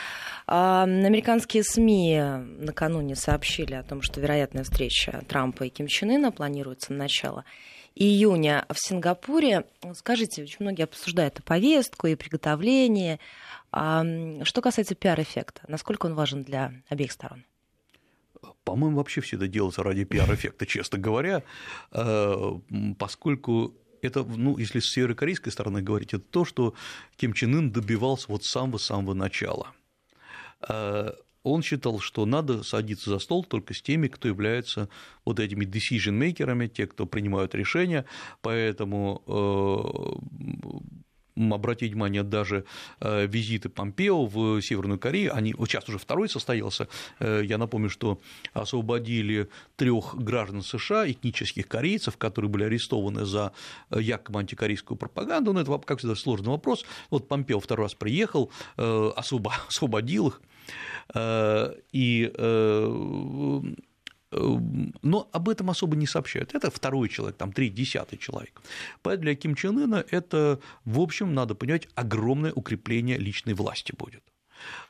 [0.49, 2.21] А, американские СМИ
[2.59, 7.45] накануне сообщили о том, что вероятная встреча Трампа и Ким Чен Ына планируется на начало
[7.95, 9.67] июня в Сингапуре.
[9.95, 13.21] Скажите, очень многие обсуждают и повестку, и приготовление.
[13.71, 14.05] А,
[14.43, 17.45] что касается пиар-эффекта, насколько он важен для обеих сторон?
[18.65, 21.43] По-моему, вообще все это делается ради пиар-эффекта, честно говоря,
[21.93, 22.53] э,
[22.99, 26.75] поскольку это, ну, если с северокорейской стороны говорить, это то, что
[27.17, 29.73] Ким Чен Ын добивался вот с самого-самого начала.
[30.69, 34.89] Э, он считал, что надо садиться за стол только с теми, кто является
[35.25, 38.05] вот этими decision-мейкерами, те, кто принимают решения,
[38.43, 40.77] поэтому э,
[41.37, 42.65] обратить внимание, даже
[43.01, 46.89] э, визиты Помпео в Северную Корею, они, вот сейчас уже второй состоялся,
[47.21, 48.21] э, я напомню, что
[48.53, 53.53] освободили трех граждан США, этнических корейцев, которые были арестованы за
[53.91, 56.85] э, якобы антикорейскую пропаганду, но это, как всегда, сложный вопрос.
[57.11, 60.41] Вот Помпео второй раз приехал, освободил их,
[61.93, 62.33] и
[64.31, 66.55] но об этом особо не сообщают.
[66.55, 68.61] Это второй человек, там, третий, десятый человек.
[69.03, 74.23] Поэтому для Ким Чен Ына это, в общем, надо понимать, огромное укрепление личной власти будет.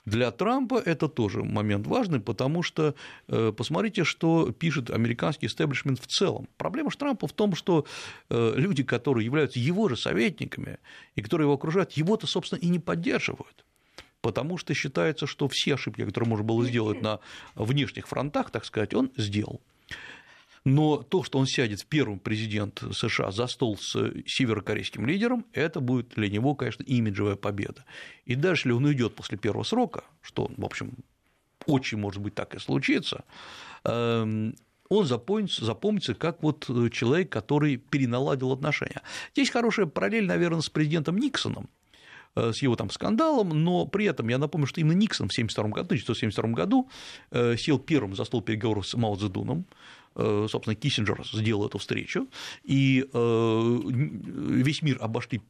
[0.04, 2.94] Для Трампа это тоже момент важный, потому что
[3.28, 6.48] э, посмотрите, что пишет американский истеблишмент в целом.
[6.56, 7.84] Проблема же Трампа в том, что
[8.30, 10.78] э, люди, которые являются его же советниками
[11.16, 13.64] и которые его окружают, его-то, собственно, и не поддерживают
[14.26, 17.20] потому что считается, что все ошибки, которые можно было сделать на
[17.54, 19.60] внешних фронтах, так сказать, он сделал.
[20.64, 23.92] Но то, что он сядет в первый президент США за стол с
[24.26, 27.84] северокорейским лидером, это будет для него, конечно, имиджевая победа.
[28.24, 30.94] И даже если он уйдет после первого срока, что, в общем,
[31.66, 33.24] очень может быть так и случится,
[33.84, 34.56] эм,
[34.88, 39.02] он запомнится, запомнится как вот человек, который переналадил отношения.
[39.34, 41.68] Здесь хорошая параллель, наверное, с президентом Никсоном,
[42.36, 45.86] с его там скандалом, но при этом я напомню, что именно Никсон в 1972 году,
[45.86, 46.88] 1972 году
[47.30, 52.28] э, сел первым за стол переговоров с Мао Цзэдуном, Э, собственно, Киссинджер сделал эту встречу,
[52.64, 55.42] и э, весь мир обошли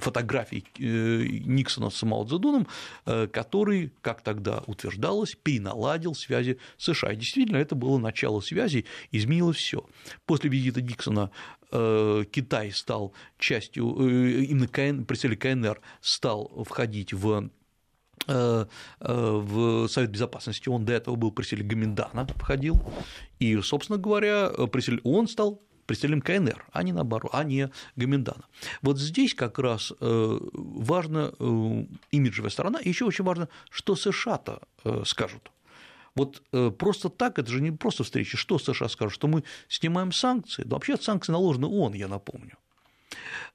[0.00, 2.66] фотографии э, Никсона с Мао Цзэдуном,
[3.04, 7.12] который, как тогда утверждалось, переналадил связи с США.
[7.12, 9.84] И действительно, это было начало связи, изменилось все.
[10.24, 11.30] После визита Никсона
[11.70, 13.86] Китай стал частью,
[14.44, 17.65] именно представитель КНР стал входить в Э, э,
[18.26, 22.80] в Совет Безопасности, он до этого был представителем Гаминдана, входил,
[23.38, 24.50] и, собственно говоря,
[25.04, 28.44] он стал представителем КНР, а не наоборот, а не Гаминдана.
[28.82, 31.32] Вот здесь как раз э, важна
[32.10, 34.62] имиджевая сторона, и еще очень важно, что США-то
[35.04, 35.52] скажут.
[36.16, 36.42] Вот
[36.78, 40.76] просто так, это же не просто встреча, что США скажут, что мы снимаем санкции, да
[40.76, 42.56] вообще санкции наложены ООН, я напомню.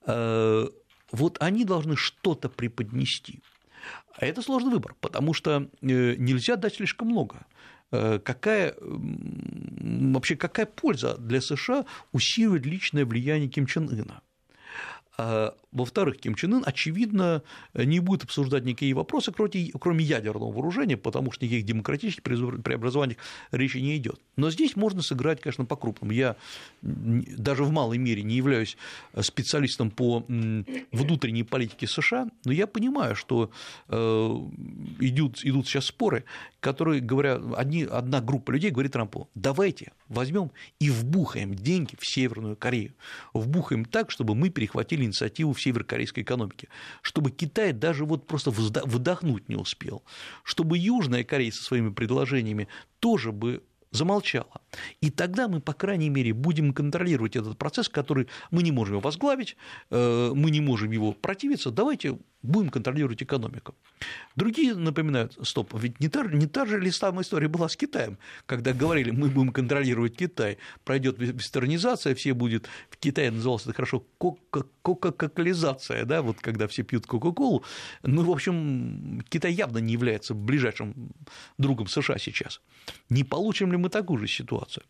[0.05, 3.41] Вот они должны что-то преподнести.
[4.15, 7.45] А это сложный выбор, потому что э, нельзя дать слишком много.
[7.91, 14.21] Э, какая, вообще какая польза для США усиливать личное влияние Ким Чен Ына?
[15.17, 17.43] А, во-вторых, Ким Чен Ын, очевидно,
[17.73, 23.17] не будет обсуждать никакие вопросы, кроме ядерного вооружения, потому что никаких демократических преобразований
[23.51, 24.19] речи не идет.
[24.37, 26.11] Но здесь можно сыграть, конечно, по-крупному.
[26.11, 26.37] Я
[26.81, 28.77] даже в малой мере не являюсь
[29.19, 30.25] специалистом по
[30.91, 33.51] внутренней политике США, но я понимаю, что
[33.89, 33.95] э,
[34.99, 36.23] идут, идут сейчас споры,
[36.59, 42.55] которые говорят, одни, одна группа людей говорит Трампу, давайте возьмем и вбухаем деньги в Северную
[42.55, 42.93] Корею,
[43.33, 46.67] вбухаем так, чтобы мы перехватили инициативу в северокорейской экономике,
[47.01, 50.03] чтобы Китай даже вот просто выдохнуть не успел,
[50.43, 52.67] чтобы Южная Корея со своими предложениями
[52.99, 54.61] тоже бы замолчала.
[55.01, 59.01] И тогда мы, по крайней мере, будем контролировать этот процесс, который мы не можем его
[59.01, 59.57] возглавить,
[59.89, 63.75] э, мы не можем его противиться, давайте будем контролировать экономику.
[64.35, 68.17] Другие напоминают, стоп, ведь не та, не та же ли самая история была с Китаем,
[68.45, 74.05] когда говорили, мы будем контролировать Китай, пройдет вестернизация, все будет, в Китае называлось это хорошо
[74.81, 77.63] кока-колизация, да, вот когда все пьют Кока-Колу,
[78.03, 81.11] ну, в общем, Китай явно не является ближайшим
[81.57, 82.61] другом США сейчас.
[83.09, 84.83] Не получим ли мы такую же ситуацию?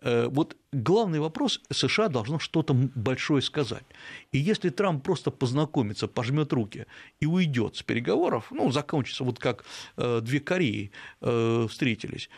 [0.00, 3.84] Э, вот главный вопрос, США должно что-то большое сказать.
[4.32, 6.86] И если Трамп просто познакомится, пожмет руки
[7.20, 9.64] и уйдет с переговоров, ну, закончится вот как
[9.96, 12.28] э, две Кореи э, встретились,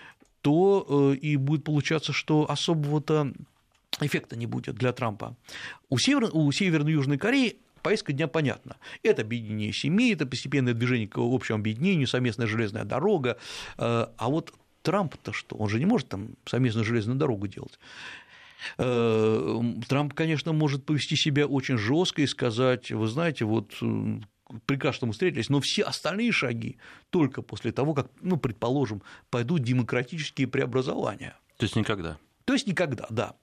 [0.43, 3.33] то э, и будет получаться, что особого-то
[4.01, 5.37] эффекта не будет для Трампа.
[5.89, 6.31] У, Север...
[6.33, 8.77] у Северной и Южной Кореи повестка дня понятна.
[9.03, 13.39] Это объединение семей, это постепенное движение к общему объединению, совместная железная дорога.
[13.79, 15.57] А вот Трамп-то что?
[15.57, 17.79] Он же не может там совместную железную дорогу делать.
[18.77, 23.73] Трамп, конечно, может повести себя очень жестко и сказать, вы знаете, вот
[24.67, 26.79] прекрасно что мы встретились, но все остальные шаги
[27.11, 31.37] только после того, как, ну, предположим, пойдут демократические преобразования.
[31.57, 32.19] То есть никогда.
[32.45, 33.35] То есть никогда, да.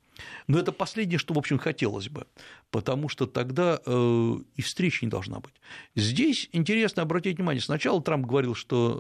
[0.48, 2.28] Но это последнее, что, в общем, хотелось бы,
[2.70, 5.54] потому что тогда э, и встречи не должна быть.
[5.96, 9.00] Здесь интересно обратить внимание, сначала Трамп говорил, что,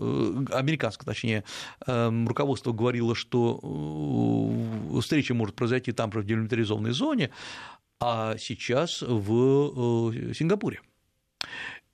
[0.49, 1.43] э, американское, точнее,
[1.85, 3.59] э, руководство говорило, что
[5.01, 7.29] встреча может произойти там же в демилитаризованной зоне,
[7.99, 10.81] а сейчас в Сингапуре.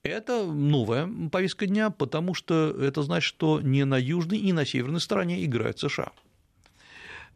[0.03, 5.01] Это новая повестка дня, потому что это значит, что не на южной и на северной
[5.01, 6.11] стороне играют США.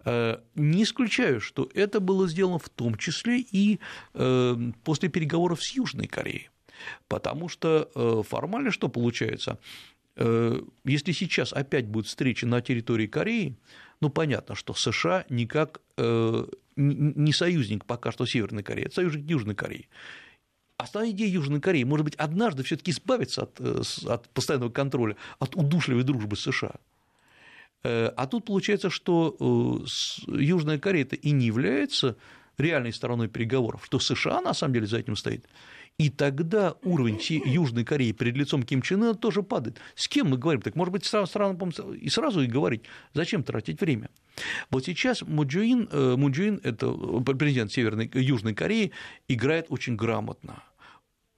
[0.05, 3.79] Э, не исключаю, что это было сделано в том числе и
[4.13, 6.49] э, после переговоров с Южной Кореей,
[7.09, 9.59] потому что э, формально что получается?
[10.15, 13.57] Если сейчас опять будет встреча на территории Кореи,
[13.99, 19.89] ну понятно, что США никак не союзник пока что Северной Кореи, это союзник Южной Кореи.
[20.77, 23.59] Основная идея Южной Кореи, может быть, однажды все таки избавиться от,
[24.05, 26.75] от постоянного контроля, от удушливой дружбы США.
[27.83, 29.35] А тут получается, что
[30.27, 32.17] Южная Корея это и не является
[32.57, 35.45] реальной стороной переговоров, что США на самом деле за этим стоит.
[35.99, 39.79] И тогда уровень Южной Кореи перед лицом Ким Чен Ына тоже падает.
[39.95, 40.61] С кем мы говорим?
[40.61, 42.81] Так, может быть, странно и сразу и говорить,
[43.13, 44.09] зачем тратить время?
[44.71, 46.91] Вот сейчас Муджуин, э, Муджуин это
[47.35, 48.91] президент Северной, Южной Кореи,
[49.27, 50.63] играет очень грамотно.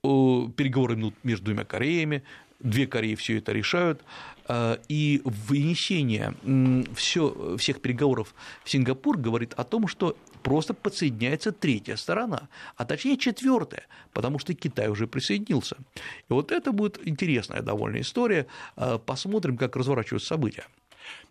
[0.01, 2.23] Переговоры между двумя Кореями,
[2.59, 4.03] две Кореи все это решают,
[4.47, 6.33] э, и вынесение
[6.95, 10.15] все, всех переговоров в Сингапур говорит о том, что
[10.45, 15.75] просто подсоединяется третья сторона, а точнее четвертая, потому что Китай уже присоединился.
[16.29, 18.45] И вот это будет интересная довольно история.
[18.77, 20.65] Э, посмотрим, как разворачиваются события.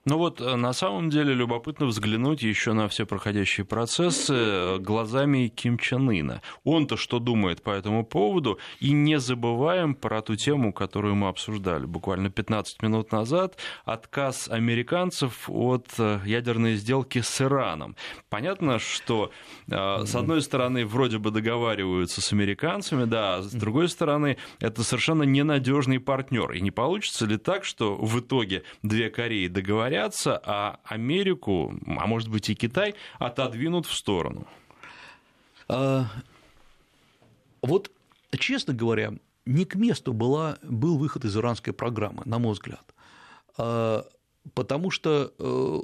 [0.07, 5.49] Ну вот э, на самом деле любопытно взглянуть еще на все проходящие процессы э, глазами
[5.49, 6.43] Ким Чен Ына.
[6.63, 8.59] Он-то что думает по этому поводу?
[8.81, 15.49] И не забываем про ту тему, которую мы обсуждали буквально 15 минут назад, отказ американцев
[15.49, 17.97] от э, ядерной сделки с Ираном.
[18.29, 19.31] Понятно, что
[19.69, 25.23] с одной стороны вроде бы договариваются с американцами, да, а с другой стороны это совершенно
[25.23, 26.53] ненадежный партнер.
[26.53, 32.07] И не получится ли так, что в итоге две Кореи договорятся договорятся, а Америку, а
[32.07, 34.47] может быть и Китай, отодвинут в сторону?
[35.69, 36.07] А,
[37.63, 37.91] вот,
[38.39, 39.13] честно говоря,
[39.47, 42.95] не к месту была, был выход из иранской программы, на мой взгляд.
[43.57, 44.05] А,
[44.55, 45.81] потому что э,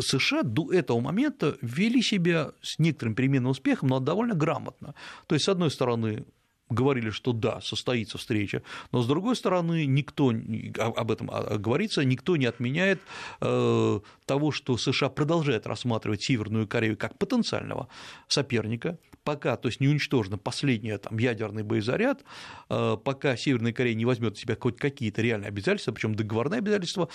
[0.00, 4.94] США до этого момента вели себя с некоторым переменным успехом, но довольно грамотно.
[5.26, 6.24] То есть, с одной стороны,
[6.68, 10.32] говорили, что да, состоится встреча, но с другой стороны, никто
[10.78, 13.00] об этом а, говорится, никто не отменяет
[13.40, 17.88] э, того, что США продолжает рассматривать Северную Корею как потенциального
[18.28, 22.24] соперника, пока, то есть не уничтожен последний там, ядерный боезаряд,
[22.68, 27.08] э, пока Северная Корея не возьмет в себя хоть какие-то реальные обязательства, причем договорные обязательства,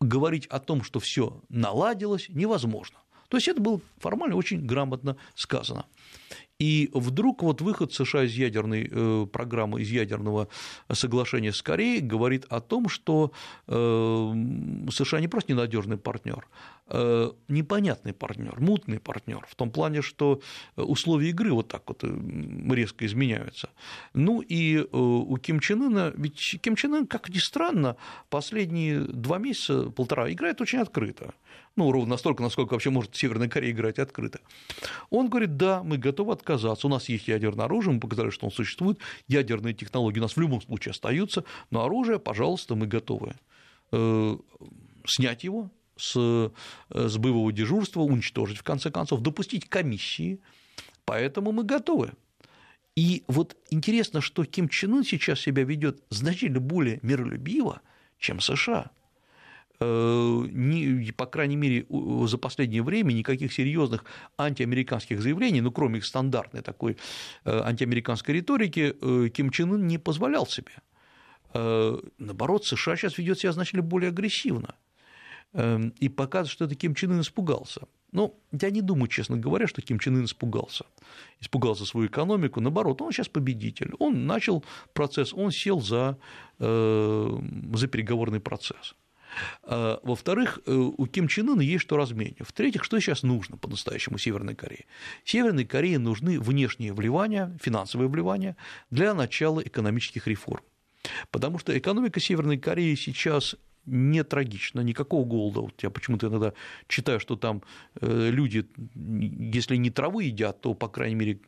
[0.00, 2.98] говорить о том, что все наладилось, невозможно.
[3.28, 5.86] То есть это было формально очень грамотно сказано.
[6.60, 10.48] И вдруг вот выход США из ядерной э, программы, из ядерного
[10.92, 13.30] соглашения с Кореей говорит о том, что
[13.68, 14.32] э,
[14.90, 16.48] США не просто ненадежный партнер,
[16.88, 20.40] а непонятный партнер, мутный партнер, в том плане, что
[20.74, 23.70] условия игры вот так вот резко изменяются.
[24.12, 27.96] Ну и э, у Ким Чен Ына, ведь Ким Чен Ын, как ни странно,
[28.30, 31.34] последние два месяца, полтора, играет очень открыто
[31.78, 34.40] ну, ровно настолько, насколько вообще может Северная Корея играть открыто.
[35.10, 38.52] Он говорит, да, мы готовы отказаться, у нас есть ядерное оружие, мы показали, что он
[38.52, 43.34] существует, ядерные технологии у нас в любом случае остаются, но оружие, пожалуйста, мы готовы
[43.92, 44.36] э,
[45.06, 46.50] снять его с, э,
[46.90, 50.40] с боевого дежурства, уничтожить, в конце концов, допустить комиссии,
[51.04, 52.12] поэтому мы готовы.
[52.96, 57.80] И вот интересно, что Ким Чен Ын сейчас себя ведет значительно более миролюбиво,
[58.18, 58.90] чем США.
[59.80, 61.86] Э, по крайней мере,
[62.26, 64.04] за последнее время никаких серьезных
[64.36, 66.96] антиамериканских заявлений, ну, кроме их стандартной такой
[67.44, 70.72] э, антиамериканской риторики, э, Ким Чен Ын не позволял себе.
[72.18, 74.74] Наоборот, США сейчас ведет себя значительно более агрессивно
[75.54, 77.80] и показывает, что это Ким Чен Ын испугался.
[78.12, 80.84] Но я не думаю, честно говоря, что Ким Чен Ын испугался.
[81.40, 82.60] Испугался свою экономику.
[82.60, 83.94] Наоборот, он сейчас победитель.
[83.98, 84.62] Он начал
[84.92, 86.18] процесс, он сел за,
[86.58, 88.94] за переговорный процесс.
[89.62, 92.36] А, во-вторых, э, у Ким Чен Ына есть что разменить.
[92.40, 94.86] В-третьих, что сейчас нужно по-настоящему Северной Корее?
[95.24, 98.56] Северной Корее нужны внешние вливания, финансовые вливания
[98.90, 100.62] для начала экономических реформ.
[101.30, 105.60] Потому что экономика Северной Кореи сейчас не трагично, никакого голода.
[105.60, 106.52] Вот я почему-то иногда
[106.88, 107.62] читаю, что там
[108.00, 111.40] э, люди, если не травы едят, то, по крайней мере,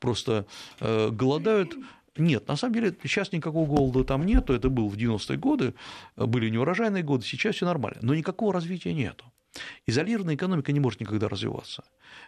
[0.00, 0.46] просто
[0.80, 1.76] э, голодают.
[2.18, 5.74] Нет, на самом деле сейчас никакого голода там нету, это был в 90-е годы,
[6.16, 9.24] были неурожайные годы, сейчас все нормально, но никакого развития нету.
[9.86, 11.84] Изолированная экономика не может никогда развиваться.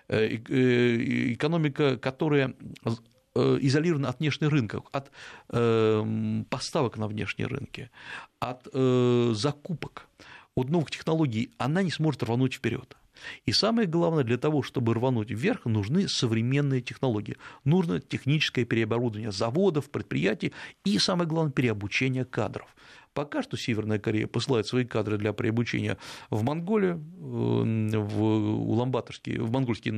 [0.09, 2.55] Э, э, экономика, которая
[3.35, 5.11] э, изолирована от внешних рынков, от
[6.51, 7.91] поставок на внешние рынки,
[8.41, 8.67] от
[9.37, 10.09] закупок,
[10.57, 12.97] от новых технологий, она не сможет рвануть вперед.
[13.47, 17.37] И самое главное, для того, чтобы рвануть вверх, нужны современные технологии.
[17.65, 20.53] Нужно техническое переоборудование заводов, предприятий
[20.85, 22.75] и, самое главное, переобучение кадров.
[23.19, 25.99] Пока что Северная Корея посылает свои кадры для приобучения
[26.31, 29.91] в Монголию, в Уламбаторский, в Монгольский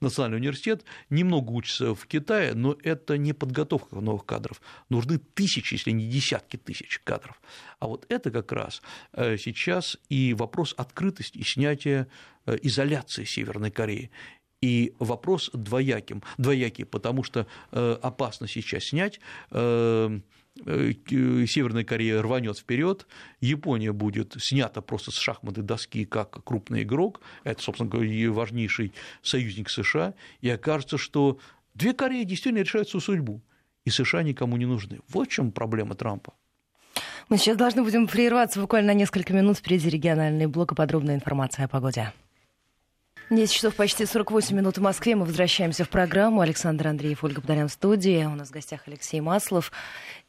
[0.00, 4.62] национальный университет, немного учатся в Китае, но это не подготовка новых кадров.
[4.88, 7.38] Нужны тысячи, если не десятки тысяч кадров.
[7.78, 8.80] А вот это как раз
[9.12, 12.08] э, сейчас и вопрос открытости и снятия
[12.46, 14.10] э, изоляции Северной Кореи.
[14.62, 19.20] И вопрос двояким, двоякий, потому что э, опасно сейчас снять
[20.56, 23.06] Северная Корея рванет вперед,
[23.40, 28.92] Япония будет снята просто с шахматной доски как крупный игрок, это, собственно говоря, важнейший
[29.22, 31.38] союзник США, и окажется, что
[31.74, 33.40] две Кореи действительно решают свою судьбу,
[33.84, 35.00] и США никому не нужны.
[35.08, 36.34] Вот в чем проблема Трампа.
[37.28, 39.58] Мы сейчас должны будем прерваться буквально на несколько минут.
[39.58, 42.12] Впереди региональный блок подробная информация о погоде.
[43.30, 45.14] 10 часов почти 48 минут в Москве.
[45.14, 46.40] Мы возвращаемся в программу.
[46.40, 48.24] Александр Андреев, Ольга Бодарян в студии.
[48.24, 49.70] У нас в гостях Алексей Маслов.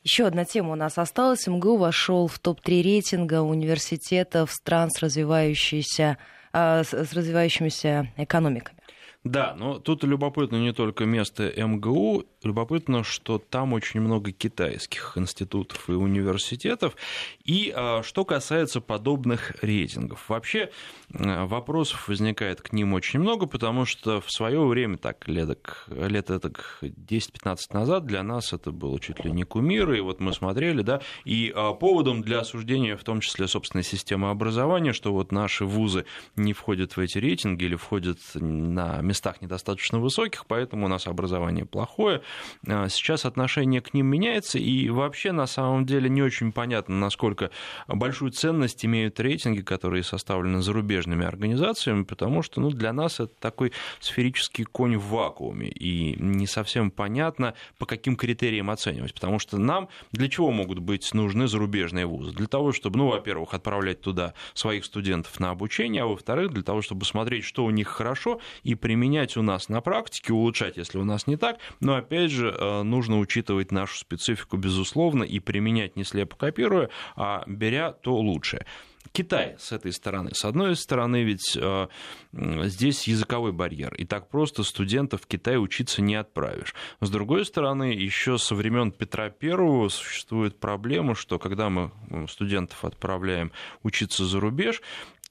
[0.04, 1.47] Еще одна тема у нас осталась.
[1.47, 6.20] МГУ вошел в топ-3 рейтинга университетов стран с, развивающейся,
[6.54, 8.81] э, с развивающимися экономиками.
[9.24, 15.90] Да, но тут любопытно не только место МГУ, любопытно, что там очень много китайских институтов
[15.90, 16.96] и университетов.
[17.44, 20.72] И а, что касается подобных рейтингов, вообще
[21.10, 26.80] вопросов возникает к ним очень много, потому что в свое время, так, лет, лет так
[26.82, 31.02] 10-15 назад для нас это было чуть ли не кумир, и вот мы смотрели, да,
[31.26, 36.06] и а, поводом для осуждения в том числе собственной системы образования, что вот наши вузы
[36.36, 41.66] не входят в эти рейтинги или входят на местах недостаточно высоких, поэтому у нас образование
[41.66, 42.22] плохое,
[42.66, 47.51] а, сейчас отношение к ним меняется, и вообще на самом деле не очень понятно, насколько
[47.88, 53.74] большую ценность имеют рейтинги, которые составлены зарубежными организациями, потому что ну, для нас это такой
[53.99, 59.89] сферический конь в вакууме, и не совсем понятно, по каким критериям оценивать, потому что нам
[60.14, 62.32] для чего могут быть нужны зарубежные вузы?
[62.32, 66.82] Для того, чтобы, ну, во-первых, отправлять туда своих студентов на обучение, а во-вторых, для того,
[66.82, 71.04] чтобы смотреть, что у них хорошо, и применять у нас на практике, улучшать, если у
[71.04, 76.04] нас не так, но опять же, Э, нужно учитывать нашу специфику, безусловно, и применять не
[76.04, 78.68] слепо копируя, а беря то лучшее.
[79.14, 80.30] Китай с этой стороны.
[80.34, 81.88] С одной стороны, ведь э,
[82.32, 86.76] здесь языковой барьер, и так просто студентов в Китай учиться не отправишь.
[87.02, 91.91] С другой стороны, еще со времен Петра I существует проблема, что когда мы
[92.30, 94.82] студентов отправляем учиться за рубеж,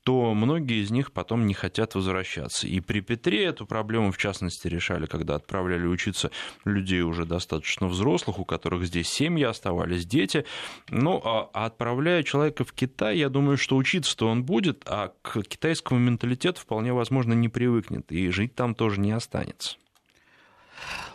[0.04, 2.66] то многие из них потом не хотят возвращаться.
[2.66, 6.30] И при Петре эту проблему, в частности, решали, когда отправляли учиться
[6.64, 10.46] людей уже достаточно взрослых, у которых здесь семьи оставались, дети.
[10.88, 15.42] Ну, а, а отправляя человека в Китай, я думаю, что учиться-то он будет, а к
[15.42, 19.76] китайскому менталитету вполне возможно не привыкнет, и жить там тоже не останется.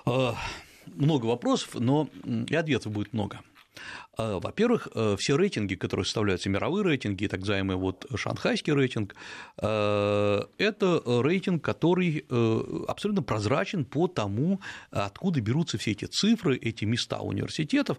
[0.06, 0.36] А,
[0.86, 3.42] много вопросов, но и ответов будет много.
[4.18, 9.16] А, во-первых, э, все рейтинги, которые составляются, мировые рейтинги, так называемый вот шанхайский рейтинг,
[9.62, 14.60] э, это рейтинг, который э, абсолютно прозрачен по тому,
[14.92, 17.98] откуда берутся все эти цифры, эти места университетов.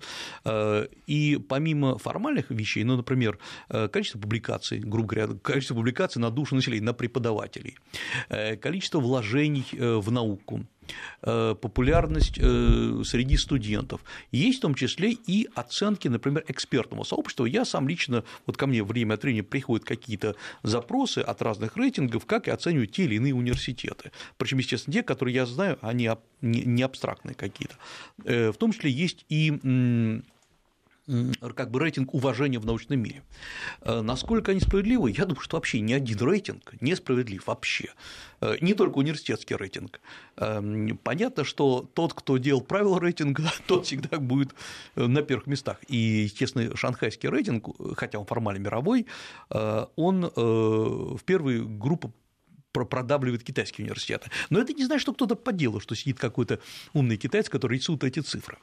[1.06, 3.38] И помимо формальных вещей, ну, например,
[3.68, 7.76] количество публикаций, грубо говоря, количество публикаций на душу населения, на преподавателей,
[8.60, 10.66] количество вложений в науку,
[11.20, 14.00] популярность среди студентов.
[14.30, 17.44] Есть в том числе и оценки например, экспертного сообщества.
[17.44, 22.26] Я сам лично, вот ко мне время от времени приходят какие-то запросы от разных рейтингов,
[22.26, 24.12] как и оценивают те или иные университеты.
[24.36, 26.10] Причем, естественно, те, которые я знаю, они
[26.40, 27.76] не абстрактные какие-то.
[28.24, 30.22] Э, в том числе есть и
[31.54, 33.22] как бы рейтинг уважения в научном мире.
[33.82, 37.90] Э, насколько они справедливы, я думаю, что вообще ни один рейтинг не справедлив вообще.
[38.40, 40.00] Э, не только университетский рейтинг.
[40.36, 44.54] Эм, понятно, что тот, кто делал правила рейтинга, тот всегда будет
[44.96, 45.78] э, на первых местах.
[45.88, 49.06] И, естественно, шанхайский рейтинг, хотя он формально мировой,
[49.48, 52.12] он в первую группу
[52.84, 54.30] продавливает китайские университеты.
[54.50, 56.60] Но это не значит, что кто-то поделал, что сидит какой-то
[56.92, 58.58] умный китаец, который рисует эти цифры.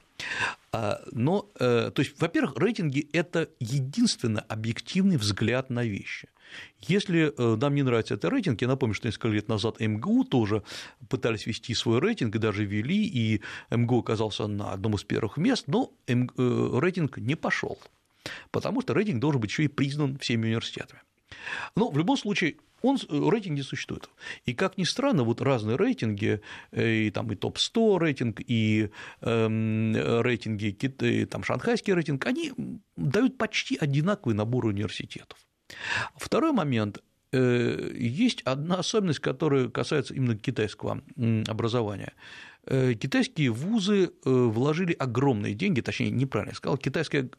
[0.72, 6.30] А, но, э, то есть, во-первых, рейтинги– это единственно объективный взгляд на вещи.
[6.82, 10.64] Если э, нам не нравится этот рейтинг, я напомню, что несколько лет назад МГУ тоже
[11.10, 13.42] пытались вести свой рейтинг и даже вели, и
[13.72, 16.14] МГУ оказался на одном из первых мест, но э,
[16.80, 17.80] рейтинг не пошел,
[18.52, 21.02] потому что рейтинг должен быть еще и признан всеми университетами.
[21.76, 24.10] Но в любом случае он, э, рейтинги существуют.
[24.46, 28.90] И как ни странно, вот разные рейтинги, э, и, там, и топ-100 рейтинг, и
[29.22, 32.52] э, рейтинги, и, там, шанхайский рейтинг, они
[32.96, 35.40] дают почти одинаковый набор университетов.
[36.18, 41.02] Второй момент э, есть одна особенность, которая касается именно китайского
[41.48, 42.14] образования.
[42.66, 47.30] Э, китайские вузы э, вложили огромные деньги, точнее, неправильно я сказал, китайское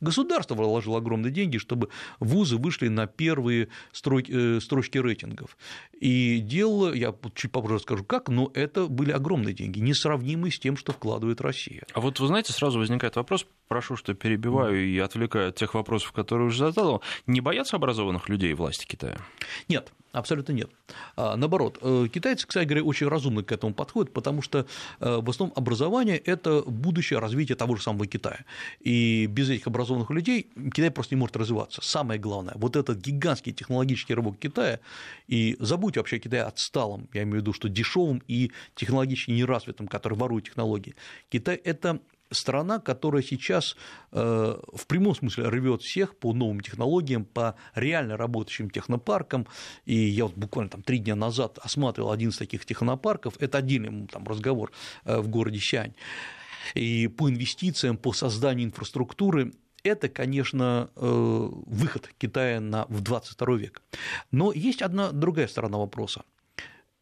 [0.00, 1.88] государство вложило огромные деньги, чтобы
[2.20, 5.56] вузы вышли на первые э, строчки рейтингов.
[5.98, 10.76] И дело, я чуть попозже расскажу как, но это были огромные деньги, несравнимые с тем,
[10.76, 11.84] что вкладывает Россия.
[11.94, 16.12] А вот вы знаете, сразу возникает вопрос, прошу, что перебиваю и отвлекаю от тех вопросов,
[16.12, 17.02] которые уже задал.
[17.26, 19.18] Не боятся образованных людей власти Китая?
[19.68, 20.70] Нет, абсолютно нет.
[21.16, 24.66] А, наоборот, э, китайцы, кстати говоря, очень разумно к этому подходят, потому что
[25.00, 28.44] э, в основном образование– это будущее развитие того же самого Китая.
[28.80, 31.80] И без этих образованных людей Китай просто не может развиваться.
[31.82, 34.80] Самое главное, вот этот гигантский технологический рывок Китая,
[35.26, 40.18] и забудьте вообще Китай отсталым, я имею в виду, что дешевым и технологически неразвитым, который
[40.18, 40.94] ворует технологии.
[41.28, 42.00] Китай– это
[42.30, 43.76] страна, которая сейчас
[44.12, 49.46] э, в прямом смысле рвет всех по новым технологиям, по реально работающим технопаркам.
[49.84, 53.34] И я вот буквально там три дня назад осматривал один из таких технопарков.
[53.40, 54.72] Это отдельный там, разговор
[55.04, 55.94] э, в городе Сянь.
[56.74, 59.52] И по инвестициям, по созданию инфраструктуры
[59.82, 61.00] это, конечно, э,
[61.66, 63.82] выход Китая на, в 22 век.
[64.30, 66.24] Но есть одна другая сторона вопроса.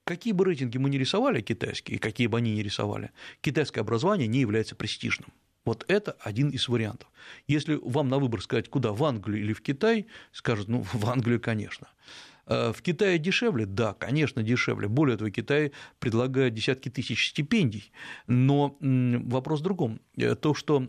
[0.07, 4.39] Какие бы рейтинги мы ни рисовали китайские, какие бы они ни рисовали, китайское образование не
[4.39, 5.33] является престижным.
[5.65, 7.09] Вот это один из вариантов.
[7.49, 11.41] Если вам на выбор сказать, куда, в Англию или в Китай, скажут, ну, в Англию,
[11.41, 11.89] конечно.
[12.47, 13.67] Э, в Китае дешевле?
[13.67, 14.87] Да, конечно, дешевле.
[14.87, 17.91] Более того, Китай предлагает десятки тысяч стипендий.
[18.29, 20.01] Но вопрос в другом.
[20.17, 20.87] Э, то, что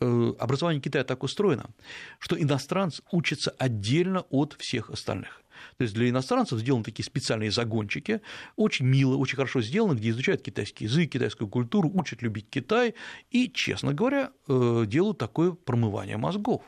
[0.00, 1.70] э, образование Китая так устроено,
[2.18, 5.42] что иностранцы учатся отдельно от всех остальных.
[5.76, 8.20] То есть для иностранцев сделаны такие специальные загончики,
[8.56, 12.94] очень мило, очень хорошо сделаны, где изучают китайский язык, китайскую культуру, учат любить Китай
[13.30, 16.62] и, честно говоря, э, делают такое промывание мозгов.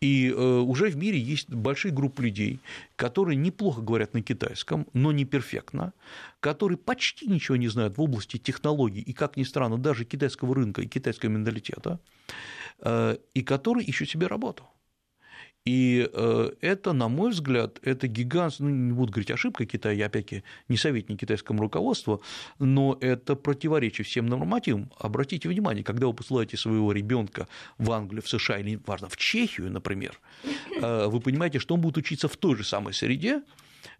[0.00, 2.60] И э, уже в мире есть большие группы людей,
[2.96, 5.92] которые неплохо говорят на китайском, но не перфектно,
[6.40, 10.82] которые почти ничего не знают в области технологий и, как ни странно, даже китайского рынка
[10.82, 12.00] и китайского менталитета,
[12.80, 14.64] э, и которые ищут себе работу.
[15.68, 20.06] И э, это, на мой взгляд, это гигант, ну, не буду говорить ошибка Китая, я
[20.06, 22.22] опять-таки не советник китайскому руководству,
[22.58, 24.90] но это противоречие всем нормативам.
[24.98, 29.70] Обратите внимание, когда вы посылаете своего ребенка в Англию, в США или, важно, в Чехию,
[29.70, 30.18] например,
[30.80, 33.42] э, вы понимаете, что он будет учиться в той же самой среде,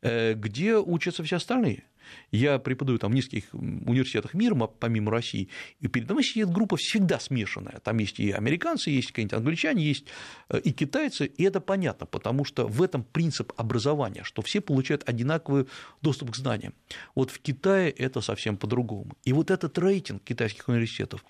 [0.03, 1.84] где учатся все остальные.
[2.30, 5.49] Я преподаю там в нескольких университетах мира, помимо России,
[5.80, 7.80] и передо мной сидит группа всегда смешанная.
[7.82, 10.07] Там есть и американцы, есть какие-нибудь англичане, есть
[10.49, 15.09] э, и китайцы, и это понятно, потому что в этом принцип образования, что все получают
[15.09, 15.66] одинаковый
[16.03, 16.74] доступ к знаниям.
[17.14, 19.16] Вот в Китае это совсем по-другому.
[19.24, 21.24] И вот этот рейтинг китайских университетов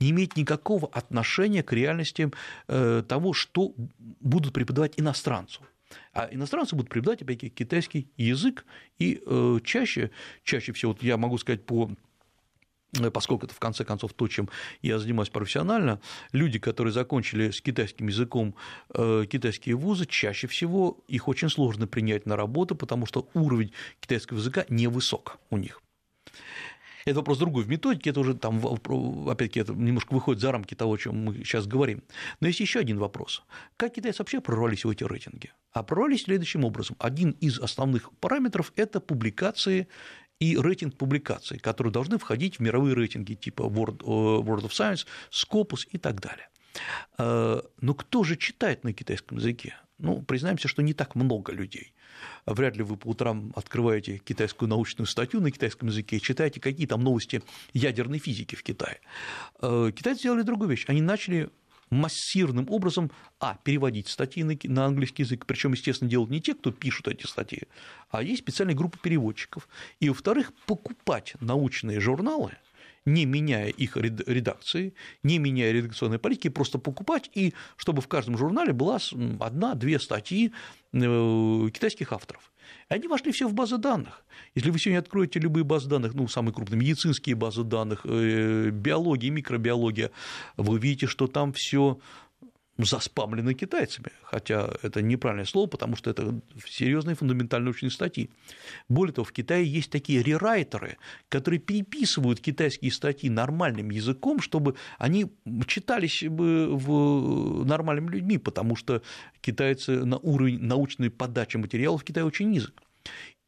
[0.00, 2.30] не имеет никакого отношения к реальности
[2.68, 3.74] э, того, что
[4.20, 5.62] будут преподавать иностранцу.
[6.12, 8.64] А иностранцы будут преподавать, опять-таки, китайский язык,
[8.98, 10.10] и э, чаще,
[10.42, 11.90] чаще всего, вот я могу сказать по
[12.98, 14.48] э, поскольку это в конце концов то, чем
[14.82, 16.00] я занимаюсь профессионально,
[16.32, 18.54] люди, которые закончили с китайским языком
[18.94, 24.38] э, китайские вузы, чаще всего их очень сложно принять на работу, потому что уровень китайского
[24.38, 25.83] языка невысок у них.
[27.04, 28.58] Это вопрос другой в методике, это уже там,
[29.28, 32.02] опять-таки, это немножко выходит за рамки того, о чем мы сейчас говорим.
[32.40, 33.42] Но есть еще один вопрос.
[33.76, 35.52] Как китайцы вообще прорвались в эти рейтинги?
[35.72, 36.96] А прорвались следующим образом.
[36.98, 39.88] Один из основных параметров– это публикации
[40.40, 45.06] и рейтинг публикаций, которые должны входить в мировые рейтинги типа World, э, World of Science,
[45.30, 46.48] Scopus и так далее.
[47.18, 49.76] Э, но кто же читает на китайском языке?
[49.98, 51.92] Ну, признаемся, что не так много людей.
[52.46, 56.86] Вряд ли вы по утрам открываете китайскую научную статью на китайском языке и читаете, какие
[56.86, 59.00] там новости ядерной физики в Китае.
[59.60, 60.84] Э, китайцы сделали другую вещь.
[60.88, 61.50] Они начали
[61.90, 63.10] массированным образом,
[63.40, 67.62] а, переводить статьи на английский язык, причем, естественно, делают не те, кто пишут эти статьи,
[68.10, 69.68] а есть специальная группа переводчиков,
[70.00, 72.56] и, во-вторых, покупать научные журналы–
[73.06, 78.72] не меняя их редакции, не меняя редакционной политики, просто покупать, и чтобы в каждом журнале
[78.72, 78.98] была
[79.40, 80.52] одна-две статьи
[80.92, 82.52] э, китайских авторов.
[82.90, 84.24] И они вошли все в базы данных.
[84.54, 89.30] Если вы сегодня откроете любые базы данных, ну, самые крупные медицинские базы данных, э, биология,
[89.30, 90.10] микробиология,
[90.56, 91.98] вы увидите, что там все
[92.78, 98.30] заспамлены китайцами, хотя это неправильное слово, потому что это серьезные фундаментальные научные статьи.
[98.88, 100.96] Более того, в Китае есть такие рерайтеры,
[101.28, 105.32] которые переписывают китайские статьи нормальным языком, чтобы они
[105.66, 109.02] читались бы в нормальными людьми, потому что
[109.40, 112.82] китайцы на уровень научной подачи материалов в Китае очень низок.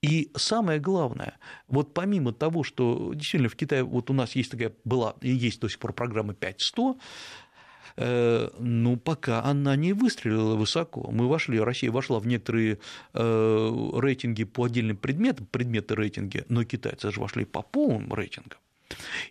[0.03, 4.73] И самое главное, вот помимо того, что действительно в Китае вот у нас есть такая
[4.85, 7.01] была и есть до сих пор программа 5.100, Э,
[7.97, 11.11] ну, пока она не выстрелила высоко.
[11.11, 12.79] Мы вошли, Россия вошла в некоторые
[13.15, 18.59] э, рейтинги по отдельным предметам, предметы рейтинги, но китайцы же вошли по полным рейтингам.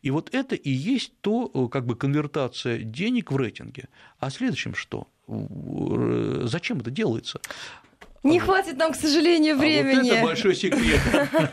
[0.01, 3.87] И вот это и есть то, э, как бы конвертация денег в рейтинге.
[4.19, 5.07] А следующим что?
[5.27, 7.39] Зачем это делается?
[8.23, 9.93] Не хватит нам, к сожалению, времени.
[9.93, 10.99] А вот это большой секрет.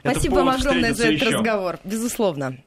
[0.00, 2.58] Спасибо вам огромное за этот разговор, безусловно.